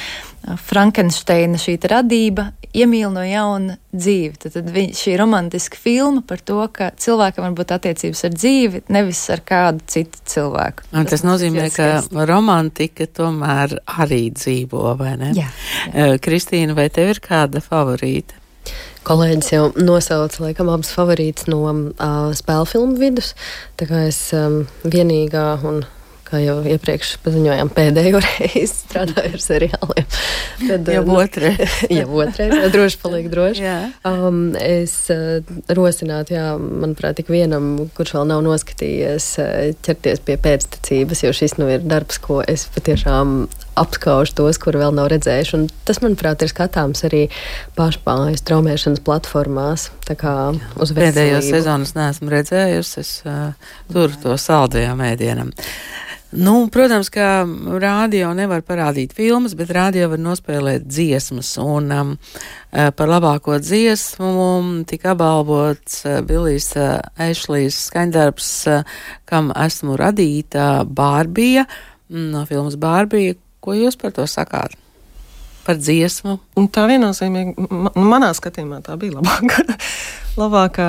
Frankensteina 0.68 1.58
šī 1.60 1.78
radība 1.90 2.50
iemīl 2.72 3.12
no 3.12 3.22
jauna 3.24 3.76
dzīvi. 3.92 4.36
Tad, 4.40 4.54
tad 4.56 4.70
vi, 4.72 4.86
šī 4.96 5.16
romantiska 5.20 5.78
filma 5.78 6.22
par 6.26 6.40
to, 6.40 6.58
ka 6.72 6.90
cilvēkam 6.98 7.46
var 7.46 7.56
būt 7.58 7.74
attiecības 7.76 8.24
ar 8.28 8.36
dzīvi, 8.36 8.82
nevis 8.92 9.22
ar 9.34 9.42
kādu 9.46 9.84
citu 9.92 10.22
cilvēku. 10.34 10.88
Un 10.92 11.04
tas, 11.04 11.20
tas 11.20 11.26
nozīmē, 11.28 11.68
ka 11.74 11.90
romantika 12.28 13.06
tomēr 13.06 13.76
arī 14.02 14.24
dzīvo, 14.34 14.94
vai 15.00 15.16
ne? 15.20 15.32
Jā. 15.36 15.48
jā. 15.92 16.12
Kristīna, 16.22 16.76
vai 16.78 16.88
tev 16.94 17.12
ir 17.14 17.22
kāda 17.24 17.62
favorīta? 17.64 18.41
Kolēģis 19.02 19.48
jau 19.50 19.64
nosauca 19.82 20.44
laikam 20.44 20.70
abas 20.70 20.92
favorītas 20.94 21.48
no 21.50 21.64
uh, 21.66 22.30
spēļu 22.38 22.68
filmu 22.70 23.00
vidus. 23.00 23.32
Tā 23.80 23.88
kā 23.90 24.04
es 24.06 24.20
um, 24.36 24.62
vienīgā 24.86 25.46
un 25.66 25.82
kā 26.32 26.40
jau 26.40 26.60
iepriekš 26.64 27.16
paziņojām, 27.24 27.70
pēdējo 27.76 28.20
reizi 28.24 28.68
strādāju 28.70 29.36
ar 29.36 29.42
seriāliem. 29.42 30.06
Tad, 30.62 30.90
jau 30.94 31.02
otrais. 31.18 31.74
jau 31.98 32.06
otrais, 32.22 32.54
jau 32.56 32.70
droši 32.72 33.00
paliek 33.02 33.26
droši. 33.32 33.64
Jā. 33.66 33.76
Um, 34.08 34.40
es 34.56 34.94
uh, 35.12 35.42
rosinātu, 35.74 36.36
jā, 36.38 36.46
manuprāt, 36.60 37.18
tik 37.18 37.32
vienam, 37.32 37.74
kurš 37.98 38.16
vēl 38.20 38.30
nav 38.32 38.44
noskatījies, 38.46 39.28
ķerties 39.84 40.22
pie 40.24 40.38
pēctecības, 40.46 41.26
jo 41.26 41.34
šis 41.36 41.58
nu 41.60 41.68
ir 41.74 41.84
darbs, 41.84 42.22
ko 42.22 42.40
es 42.46 42.64
patiešām 42.72 43.42
apskaužu 43.78 44.36
tos, 44.38 44.60
kuri 44.62 44.82
vēl 44.82 44.94
nav 44.96 45.10
redzējuši. 45.12 45.56
Un 45.58 45.66
tas, 45.88 46.02
manuprāt, 46.04 46.44
ir 46.44 46.52
skatāms 46.52 47.04
arī 47.08 47.24
pašpājas 47.78 48.44
traumēšanas 48.48 49.02
platformās. 49.06 49.88
Pēdējos 50.08 51.50
sezonas 51.52 51.96
neesmu 51.98 52.32
redzējusi, 52.32 52.94
es 53.02 53.12
uh, 53.26 53.52
turu 53.92 54.18
to 54.22 54.38
saldajām 54.40 55.04
ēdienam. 55.12 55.52
Nu, 56.32 56.68
protams, 56.72 57.10
ka 57.12 57.42
rādio 57.76 58.30
nevar 58.32 58.62
parādīt 58.64 59.10
filmas, 59.12 59.52
bet 59.52 59.68
rādio 59.76 60.06
var 60.14 60.20
nospēlēt 60.22 60.86
dziesmas. 60.88 61.50
Un 61.60 61.92
um, 61.92 62.14
par 62.72 63.10
labāko 63.10 63.58
dziesmu 63.60 64.86
tika 64.88 65.12
apbalvots 65.12 66.06
uh, 66.08 66.22
Bilijs 66.24 66.70
uh, 66.80 67.02
Ešlijs 67.20 67.82
skaņdarbs, 67.90 68.50
uh, 68.72 68.96
kam 69.28 69.52
esmu 69.52 69.98
radīta 70.00 70.86
Bārbija 70.88 71.66
mm, 71.68 72.30
no 72.32 72.46
filmas 72.48 72.80
Bārbija. 72.80 73.36
Ko 73.62 73.76
jūs 73.76 73.98
par 74.00 74.14
to 74.16 74.26
sakāt? 74.30 74.74
Par 75.62 75.78
dziesmu? 75.78 76.40
Tā 76.74 76.88
viennozīmīgi, 76.90 77.68
manā 77.94 78.32
skatījumā, 78.34 78.80
tā 78.82 78.96
bija 78.98 79.14
labākā, 79.20 79.76
labākā 80.40 80.88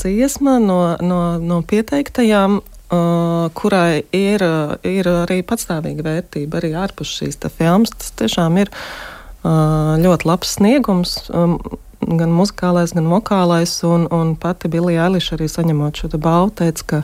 dziesma 0.00 0.56
no, 0.64 0.78
no, 1.04 1.24
no 1.40 1.60
pieteiktajām. 1.68 2.62
Uh, 2.94 3.48
kurai 3.56 4.04
ir, 4.14 4.42
ir 4.86 5.08
arī 5.08 5.38
patstāvīga 5.42 6.04
vērtība 6.04 6.60
arī 6.60 6.74
ārpus 6.78 7.10
šīs 7.18 7.40
filmas. 7.56 7.90
Tas 7.96 8.12
tiešām 8.20 8.58
ir 8.60 8.70
uh, 8.70 9.96
ļoti 9.98 10.28
labs 10.28 10.52
sniegums. 10.58 11.16
Um, 11.32 11.56
gan 12.04 12.32
muzikālais, 12.34 12.92
gan 12.94 13.08
vokālais, 13.10 13.72
un, 13.88 14.06
un 14.12 14.34
pati 14.40 14.68
Bilija 14.72 15.08
Eiliša 15.08 15.36
arī 15.36 15.48
saņemot 15.50 16.00
šo 16.00 16.10
balvu, 16.18 16.52
teica, 16.60 16.84
ka 16.90 17.02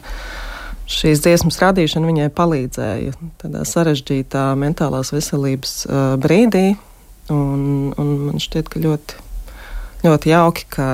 šīs 0.90 1.22
dziesmas 1.22 1.60
radīšana 1.62 2.08
viņai 2.10 2.28
palīdzēja 2.34 3.16
tādā 3.40 3.64
sarežģītā 3.68 4.48
mentālās 4.58 5.12
veselības 5.14 5.74
uh, 5.86 6.14
brīdī, 6.20 6.72
Un, 7.30 7.92
un 7.94 8.08
man 8.26 8.42
šķiet, 8.42 8.68
ka 8.72 8.82
ļoti, 8.82 9.18
ļoti 10.02 10.32
jauki, 10.32 10.66
ka, 10.74 10.86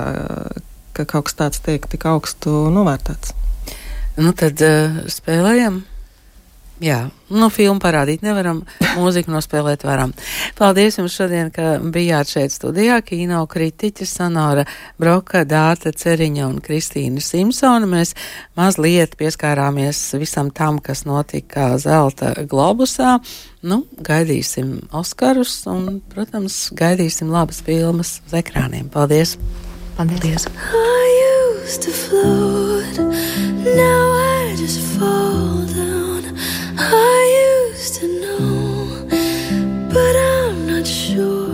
ka 0.97 1.07
kaut 1.09 1.31
kas 1.31 1.39
tāds 1.39 1.63
tiek 1.65 1.87
tik 1.89 2.05
augstu 2.09 2.67
novērtēts. 2.75 3.33
Nu 4.21 4.33
tad 4.37 4.61
uh, 4.65 5.01
spēlējam! 5.13 5.85
Jā, 6.77 7.07
nu, 7.33 7.47
filmu 7.49 7.81
parādīt 7.81 8.21
nevaram, 8.21 8.59
mūziku 8.99 9.33
nospēlēt 9.33 9.81
varam. 9.87 10.11
Paldies 10.59 10.99
jums 10.99 11.15
šodien, 11.17 11.49
ka 11.55 11.79
bijāt 11.81 12.29
šeit 12.29 12.53
studijā. 12.53 12.99
Kino 13.07 13.41
kritiķa 13.49 14.07
Sanora 14.09 14.67
Broka, 15.01 15.47
Dārta 15.49 15.93
Ceriņa 15.97 16.45
un 16.51 16.59
Kristīna 16.65 17.23
Simpsona. 17.25 17.89
Mēs 17.89 18.13
mazliet 18.59 19.17
pieskārāmies 19.17 20.03
visam 20.21 20.51
tam, 20.53 20.77
kas 20.85 21.07
notika 21.09 21.79
Zelta 21.81 22.35
globusā. 22.45 23.17
Nu, 23.67 23.87
gaidīsim 23.97 24.83
Oskarus 24.95 25.63
un, 25.73 26.03
protams, 26.13 26.69
gaidīsim 26.77 27.33
labas 27.33 27.65
filmas 27.65 28.21
uz 28.29 28.37
ekrāniem. 28.37 28.93
Paldies! 28.93 29.39
Paldies! 29.97 30.45
Paldies. 30.45 31.17
I 36.89 37.69
used 37.73 37.97
to 37.97 38.07
know, 38.21 39.09
but 39.93 40.17
I'm 40.17 40.67
not 40.67 40.87
sure. 40.87 41.46